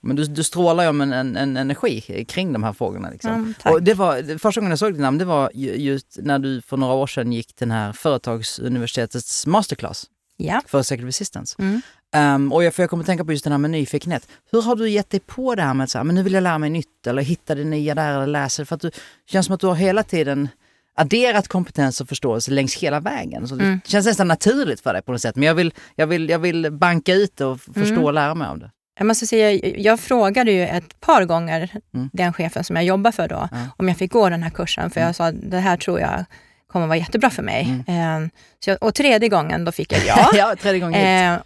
[0.00, 3.10] men du, du strålar ju om en, en, en energi kring de här frågorna.
[3.10, 3.30] Liksom.
[3.30, 6.18] Mm, och det var, det- första gången jag såg ditt namn, det var ju- just
[6.22, 10.60] när du för några år sedan gick den här Företagsuniversitetets masterclass Ja.
[10.66, 11.56] för Executive Assistants.
[11.58, 11.80] Mm.
[12.16, 14.28] Um, och jag, för jag kommer att tänka på just den här med nyfikenhet.
[14.52, 16.42] Hur har du gett dig på det här med att säga, men nu vill jag
[16.42, 18.66] lära mig nytt eller hitta det nya där eller läsa det?
[18.66, 18.96] För att du det
[19.26, 20.48] känns som att du har hela tiden
[20.96, 23.48] adderat kompetens och förståelse längs hela vägen.
[23.48, 23.80] Så Mm.
[23.84, 25.36] Det känns nästan naturligt för dig på något sätt.
[25.36, 28.04] Men jag vill, jag vill, jag vill banka ut det och förstå Mm.
[28.04, 28.70] och lära mig av det.
[28.98, 32.10] Jag måste säga, jag frågade ju ett par gånger Mm.
[32.12, 33.58] den chefen som jag jobbar för då, Ja.
[33.76, 36.24] om jag fick gå den här kursen, för jag sa det här tror jag
[36.66, 37.82] kommer vara jättebra för mig.
[37.86, 38.20] Eh,
[38.64, 40.30] så jag, och tredje gången då fick jag ja.
[40.34, 41.32] ja, tredje gången.
[41.34, 41.40] Eh,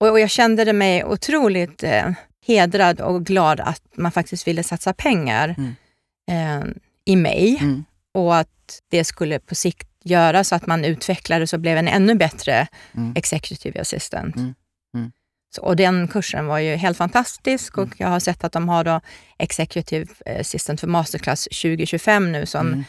[0.00, 2.10] och, och jag kände det mig otroligt eh,
[2.46, 6.62] hedrad och glad att man faktiskt ville satsa pengar Mm.
[6.64, 6.68] eh,
[7.04, 7.84] i mig Mm.
[8.14, 12.14] Och att det skulle på sikt göra så att man utvecklades och blev en ännu
[12.14, 13.12] bättre Mm.
[13.16, 14.36] executive assistant.
[14.36, 14.54] Mm.
[14.94, 15.12] Mm.
[15.54, 17.96] Så, och den kursen var ju helt fantastisk och Mm.
[17.98, 19.00] jag har sett att de har då
[19.38, 20.06] executive
[20.40, 22.84] assistant för masterclass 2025 nu som Mm.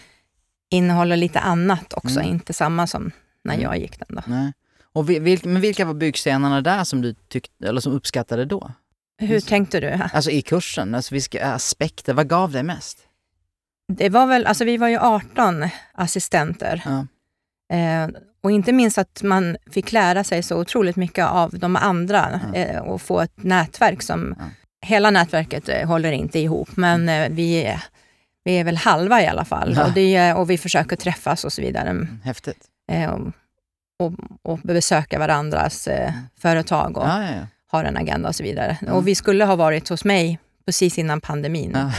[0.69, 2.31] innehåller lite annat också, Mm.
[2.31, 3.11] inte samma som
[3.43, 4.15] när jag gick den.
[4.15, 4.21] Då.
[4.25, 4.53] Nej.
[4.93, 8.71] Och vi- vilk, men vilka var byggstenarna där som du tyckte, eller som uppskattade då?
[9.17, 9.99] Hur tänkte du?
[10.13, 12.97] Alltså i kursen, alltså vilka aspekter, vad gav dig mest?
[13.97, 16.81] Det var väl, alltså vi var ju 18 assistenter.
[16.85, 17.07] Ja.
[17.77, 18.09] Eh,
[18.43, 22.59] och inte minst att man fick lära sig så otroligt mycket av de andra Ja.
[22.59, 24.35] eh, och få ett nätverk som...
[24.39, 24.45] Ja.
[24.85, 27.77] Hela nätverket eh, håller inte ihop, men eh, vi,
[28.43, 29.79] vi är väl halva i alla fall.
[29.85, 31.89] Och, det, och vi försöker träffas och så vidare.
[31.89, 32.65] Mm, Häftigt.
[32.91, 33.27] Eh, och,
[33.99, 37.23] och, och besöka varandras eh, företag och Ja,
[37.67, 38.77] har en agenda och så vidare.
[38.81, 38.93] Ja.
[38.93, 41.71] Och vi skulle ha varit hos mig precis innan pandemin.
[41.75, 41.91] Ja.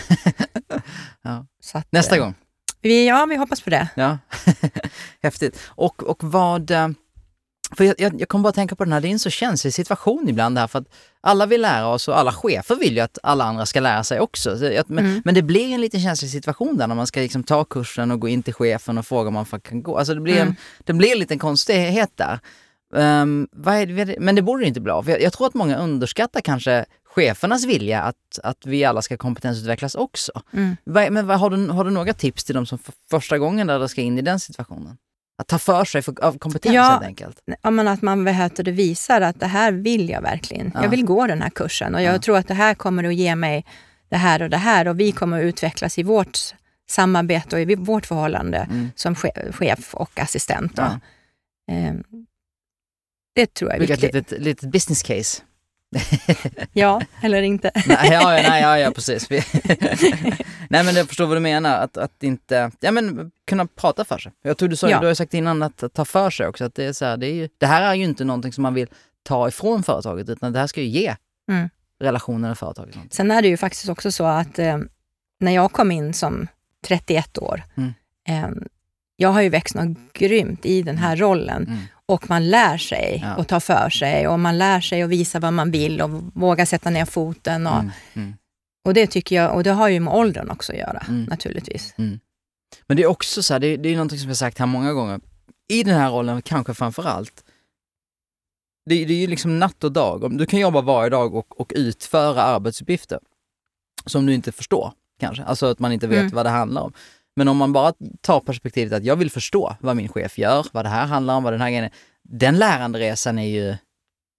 [1.22, 1.46] ja.
[1.74, 2.34] Att, Nästa eh, gång.
[2.80, 3.88] Vi, ja, vi hoppas på det.
[3.94, 4.18] Ja,
[5.22, 5.58] häftigt.
[5.68, 6.70] Och, och vad...
[6.70, 6.88] eh,
[7.76, 9.74] För jag, jag, jag kommer bara tänka på den här, det är en så känslig
[9.74, 10.86] situation ibland här för att
[11.20, 14.20] alla vill lära oss och alla chefer vill ju att alla andra ska lära sig
[14.20, 14.58] också.
[14.58, 15.22] Så jag- Men, Mm.
[15.24, 18.20] men det blir en liten känslig situation där när man ska liksom ta kursen och
[18.20, 19.98] gå in till chefen och fråga om man kan gå.
[19.98, 20.54] Alltså det blir, en, Mm.
[20.84, 22.38] det blir en liten konstighet där.
[22.94, 25.10] Är det, men det borde det inte bli av.
[25.10, 29.94] Jag, jag tror att många underskattar kanske chefernas vilja att, att vi alla ska kompetensutvecklas
[29.94, 30.32] också.
[30.52, 30.76] Mm.
[30.84, 33.88] Men har, du, har du några tips till dem som för första gången där de
[33.88, 34.96] ska in i den situationen?
[35.38, 36.82] Att ta för sig för, av kompetens Ja.
[36.82, 37.40] helt enkelt.
[37.62, 40.70] Ja, men att man det, visar att det här vill jag verkligen.
[40.74, 40.82] Ja.
[40.82, 42.18] Jag vill gå den här kursen och jag Ja.
[42.18, 43.64] tror att det här kommer att ge mig
[44.08, 46.38] det här och det här och vi kommer att utvecklas i vårt
[46.90, 48.90] samarbete och i vårt förhållande Mm.
[48.96, 50.72] som che- chef och assistent.
[50.76, 51.00] Ja.
[51.72, 52.02] Ehm,
[53.34, 54.14] Det tror jag är Vilket viktigt.
[54.14, 55.42] litet, litet business case.
[56.72, 57.70] Ja, eller inte.
[57.86, 59.30] nej, ja, ja, nej, ja, ja, precis.
[60.68, 61.78] Nej, men jag förstår vad du menar.
[61.78, 64.32] Att, att inte, ja men kunna prata för sig.
[64.42, 65.00] Jag tror du sa, Ja.
[65.00, 66.64] du har sagt innan att, att ta för sig också.
[66.64, 68.62] Att det, är så här, det, är ju, det här är ju inte någonting som
[68.62, 68.88] man vill
[69.22, 71.16] ta ifrån företaget, utan det här ska ju ge
[71.50, 71.68] Mm.
[72.00, 72.94] relationen i företaget.
[72.94, 73.16] någonting.
[73.16, 74.78] Sen är det ju faktiskt också så att eh,
[75.40, 76.46] när jag kom in som
[76.86, 77.92] 31 år, Mm.
[78.28, 78.62] eh,
[79.16, 81.78] jag har ju växt något grymt i den här rollen Mm.
[82.12, 83.36] Och man lär sig Ja.
[83.36, 86.66] och tar för sig och man lär sig att visa vad man vill och våga
[86.66, 87.66] sätta ner foten.
[87.66, 87.90] Och, Mm.
[88.14, 88.34] Mm.
[88.84, 91.24] och det tycker jag, och det har ju med åldern också att göra Mm.
[91.24, 91.94] naturligtvis.
[92.86, 94.92] Men det är också så här, det, det är någonting som jag sagt här många
[94.92, 95.20] gånger.
[95.68, 97.44] I den här rollen kanske framför allt.
[98.90, 100.38] Det, det är ju liksom natt och dag.
[100.38, 103.18] Du kan jobba varje dag och, och utföra arbetsuppgifter
[104.06, 105.44] som du inte förstår kanske.
[105.44, 106.30] Alltså att man inte vet Mm.
[106.34, 106.92] vad det handlar om.
[107.36, 110.84] Men om man bara tar perspektivet att jag vill förstå vad min chef gör, vad
[110.84, 111.90] det här handlar om, vad den här grejen är.
[112.22, 113.76] Den läranderesan är ju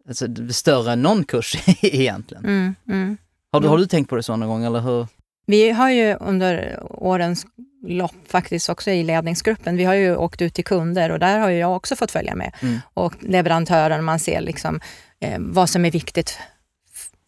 [0.08, 2.46] alltså, större än någon kurs egentligen.
[2.46, 3.18] Mm, mm.
[3.52, 3.72] Har du, Mm.
[3.72, 5.08] har du tänkt på det så någon gång eller hur?
[5.46, 7.46] Vi har ju under årens
[7.88, 11.50] lopp faktiskt också i ledningsgruppen, vi har ju åkt ut till kunder och där har
[11.50, 12.56] ju jag också fått följa med.
[12.62, 12.80] Mm.
[12.94, 14.80] Och leverantören, man ser liksom
[15.20, 16.40] eh, vad som är viktigt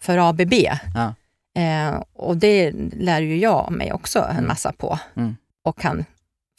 [0.01, 0.53] för ABB.
[0.95, 1.13] Ja.
[1.61, 4.47] Eh, och det lär ju jag mig också en Mm.
[4.47, 5.35] massa på Mm.
[5.65, 6.05] Och kan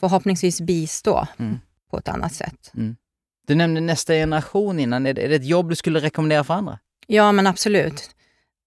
[0.01, 1.59] förhoppningsvis bistå Mm.
[1.91, 2.73] på ett annat sätt.
[3.47, 5.07] Du nämnde nästa generation innan.
[5.07, 6.79] Är det, är det ett jobb du skulle rekommendera för andra?
[7.07, 8.11] Ja, men absolut.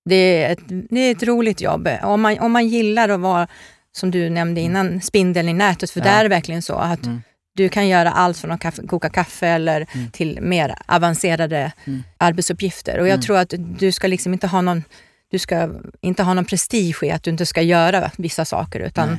[0.06, 1.88] Det är ett, det är ett roligt jobb.
[2.04, 3.47] Om man, om man gillar att vara,
[3.91, 6.08] som du nämnde innan, spindeln i nätet, för Mm.
[6.08, 6.13] Ja.
[6.13, 7.21] där är det verkligen så att Mm.
[7.56, 10.12] du kan göra allt från att kaffe, koka kaffe eller Mm.
[10.12, 12.04] till mer avancerade Mm.
[12.17, 12.97] arbetsuppgifter.
[12.99, 13.21] Och jag Mm.
[13.21, 14.84] tror att du ska liksom inte ha någon
[15.32, 15.69] du ska
[16.02, 19.17] inte ha någon prestige i att du inte ska göra vissa saker, utan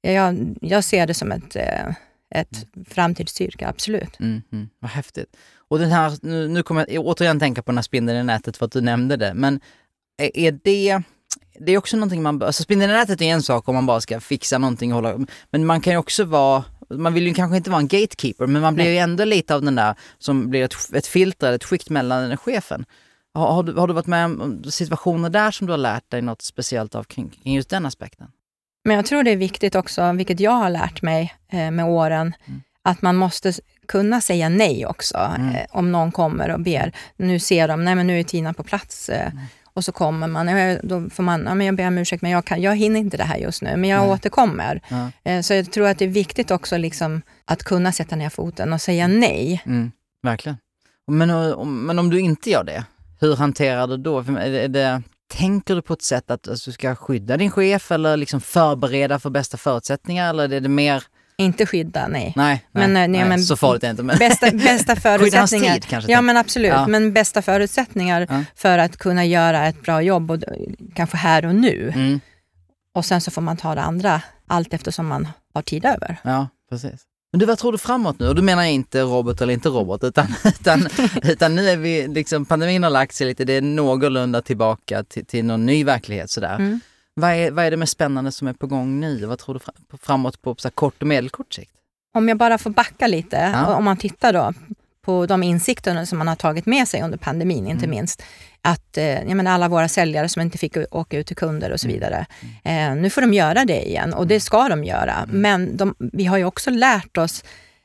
[0.00, 1.88] jag, jag ser det som ett, eh,
[2.34, 4.20] ett framtidsyrke, absolut.
[4.20, 4.68] Mm, mm.
[4.78, 5.36] Vad häftigt.
[5.68, 8.56] Och den här, nu, nu kommer jag återigen tänka på den här spindeln i nätet
[8.56, 9.60] för att du nämnde det, men
[10.34, 11.02] är, det
[11.60, 14.00] det är också någonting man, alltså spindeln i nätet är en sak om man bara
[14.00, 17.56] ska fixa någonting och hålla, men man kan ju också vara, man vill ju kanske
[17.56, 18.94] inte vara en gatekeeper, men man blir Nej.
[18.94, 22.84] ju ändå lite av den där som blir ett, ett filter, ett skikt mellan chefen.
[23.34, 26.22] Har, har, du, har du varit med om situationer där som du har lärt dig
[26.22, 28.28] något speciellt av kring, kring just den aspekten?
[28.84, 32.34] Men jag tror det är viktigt också, vilket jag har lärt mig eh, med åren,
[32.46, 32.62] Mm.
[32.82, 33.52] att man måste
[33.88, 35.18] kunna säga nej också.
[35.36, 35.54] Mm.
[35.54, 38.62] Eh, om någon kommer och ber, nu ser de, nej men nu är Tina på
[38.62, 39.08] plats.
[39.08, 39.38] Eh, Mm.
[39.72, 40.46] Och så kommer man,
[40.82, 43.16] då får man, ja, men jag ber om ursäkt men jag, kan, jag hinner inte
[43.16, 44.10] det här just nu, men jag Nej.
[44.10, 44.80] återkommer.
[44.88, 45.10] Ja.
[45.24, 48.72] Eh, så jag tror att det är viktigt också liksom, att kunna sätta ner foten
[48.72, 49.62] och säga nej.
[49.66, 50.58] Mm, verkligen.
[51.06, 52.84] Men, om- men om du inte gör det,
[53.20, 54.18] hur hanterar du då?
[54.18, 58.16] Är det, tänker du på ett sätt att alltså, du ska skydda din chef eller
[58.16, 61.02] liksom förbereda för bästa förutsättningar eller är det mer,
[61.36, 62.32] Inte skydda, nej.
[62.36, 64.02] nej, nej, Men, eh, nej, men- så farligt är det inte.
[64.02, 65.74] Men, Bästa, bästa förutsättningar.
[65.74, 66.12] tid kanske?
[66.12, 66.86] Ja tänk- men absolut, Ja.
[66.86, 68.44] men bästa förutsättningar Ja.
[68.56, 70.46] för att kunna göra ett bra jobb, och d-
[70.94, 71.92] kanske här och nu.
[71.94, 72.20] mm,
[72.94, 76.16] Och sen så får man ta det andra allt eftersom man har tid över.
[76.24, 77.00] ja, precis.
[77.32, 78.28] Men du, vad tror du framåt nu?
[78.28, 80.88] Och då menar jag inte robot eller inte robot, utan, utan,
[81.22, 85.26] utan nu är vi, liksom, pandemin har lagt sig lite, det är någorlunda tillbaka till,
[85.26, 86.54] till någon ny verklighet sådär.
[86.54, 86.80] Mm.
[87.14, 89.26] Vad, är, vad är det mest spännande som är på gång nu?
[89.26, 89.60] Vad tror du
[89.98, 91.72] framåt på så kort och medelkort sikt?
[92.14, 93.74] Om jag bara får backa lite, Ja.
[93.74, 94.52] om man tittar då
[95.02, 97.90] på de insikterna som man har tagit med sig under pandemin, inte Mm.
[97.90, 98.22] minst.
[98.62, 101.80] Att eh, jag menar, alla våra säljare som inte fick åka ut till kunder och
[101.80, 101.94] så Mm.
[101.94, 102.26] vidare.
[102.64, 105.14] Eh, nu får de göra det igen och det ska de göra.
[105.14, 105.40] Mm.
[105.40, 107.44] Men de, vi har ju också lärt oss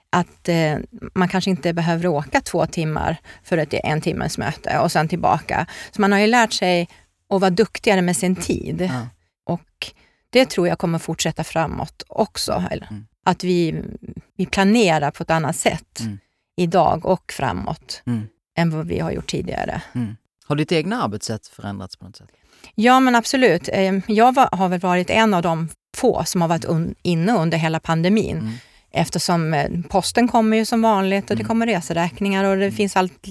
[0.10, 0.76] att eh,
[1.14, 5.66] man kanske inte behöver åka två timmar för ett en timmes möte och sen tillbaka.
[5.92, 6.88] Så man har ju lärt sig
[7.30, 8.92] att vara duktigare med sin tid.
[9.46, 9.92] Och
[10.30, 12.64] det tror jag kommer fortsätta framåt också.
[12.72, 13.06] Mm.
[13.26, 13.84] Att vi,
[14.38, 16.18] vi planerar på ett annat sätt Mm.
[16.58, 18.28] idag och framåt Mm.
[18.58, 19.82] än vad vi har gjort tidigare.
[20.46, 20.48] Mm.
[20.48, 22.30] Har ditt egna arbetssätt förändrats på något sätt?
[22.76, 23.70] Ja, men absolut.
[23.74, 27.32] Eh, Jag var, har väl varit en av de få som har varit un, inne
[27.34, 28.38] under hela pandemin.
[28.38, 28.54] Mm.
[28.92, 31.48] Eftersom eh, posten kommer ju som vanligt och det Mm.
[31.48, 33.28] kommer reseräkningar och det finns allt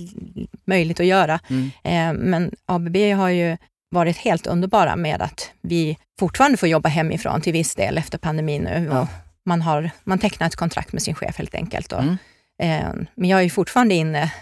[0.66, 1.40] möjligt att göra.
[1.50, 1.70] Mm.
[1.84, 3.56] Eh, Men ABB har ju
[3.90, 8.62] varit helt underbara med att vi fortfarande får jobba hemifrån till viss del efter pandemin
[8.62, 8.88] nu.
[8.92, 9.08] Ja.
[9.46, 11.92] Man, har, man tecknar ett kontrakt med sin chef helt enkelt.
[11.92, 12.16] Och, Mm.
[12.62, 14.32] eh, Men jag är ju fortfarande inne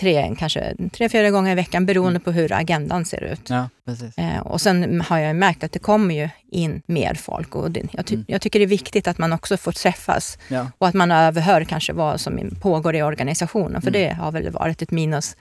[0.00, 2.20] tre, kanske tre, fyra gånger i veckan beroende Mm.
[2.22, 3.50] på hur agendan ser ut.
[3.50, 3.68] Ja.
[4.16, 7.82] Eh, Och sen har jag märkt att det kommer ju in mer folk och det,
[7.92, 8.24] jag, ty- Mm.
[8.28, 10.70] jag tycker det är viktigt att man också får träffas Ja.
[10.78, 14.00] och att man överhör kanske vad som pågår i organisationen, för Mm.
[14.00, 15.36] det har väl varit ett minus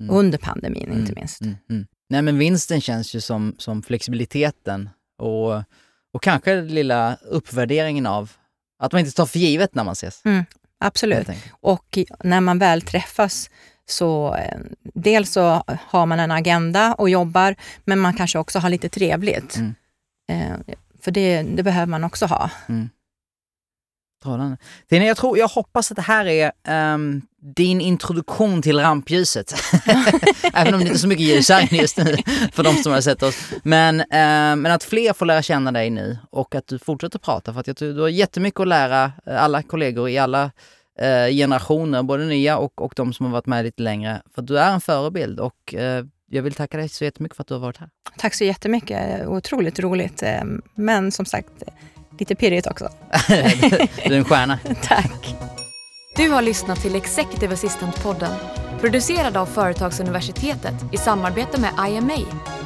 [0.00, 0.14] Mm.
[0.16, 1.40] under pandemin inte Mm, minst.
[1.40, 1.86] Mm.
[2.08, 5.54] Nej men vinsten känns ju som, som flexibiliteten och,
[6.12, 8.32] och kanske den lilla uppvärderingen av
[8.78, 10.22] att man inte tar för givet när man ses.
[10.80, 11.28] Absolut.
[11.60, 13.50] Och när man väl träffas
[13.88, 14.58] så eh,
[14.94, 19.56] dels så har man en agenda och jobbar, men man kanske också har lite trevligt.
[19.56, 19.74] Mm.
[20.28, 22.50] Eh, för det, det behöver man också ha.
[24.88, 27.22] Tina, jag, tror, jag hoppas att det här är ehm,
[27.54, 29.54] din introduktion till rampljuset.
[30.54, 32.16] Även om det inte är så mycket ljus här just nu
[32.52, 33.52] för de som har sett oss.
[33.62, 37.52] Men, ehm, men att fler får lära känna dig nu och att du fortsätter prata
[37.52, 40.50] för att jag du har jättemycket att lära eh, alla kollegor i alla
[40.98, 44.22] eh, generationer, både nya och, och de som har varit med lite längre.
[44.34, 47.48] För du är en förebild och eh, jag vill tacka dig så jättemycket för att
[47.48, 47.88] du har varit här.
[48.18, 49.26] Tack så jättemycket.
[49.26, 50.22] Otroligt roligt.
[50.22, 50.44] eh,
[50.74, 51.62] Men som sagt,
[52.18, 52.88] lite pirrigt också.
[53.28, 53.34] du
[54.14, 54.58] är en stjärna.
[54.82, 55.34] Tack.
[56.16, 58.34] Du har lyssnat till Executive Assistant-podden
[58.80, 62.18] producerad av Företagsuniversitetet i samarbete med IMA,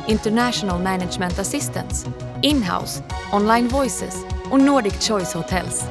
[0.09, 2.11] International Management Assistance,
[2.43, 3.03] Inhouse,
[3.33, 5.85] Online Voices och Nordic Choice Hotels.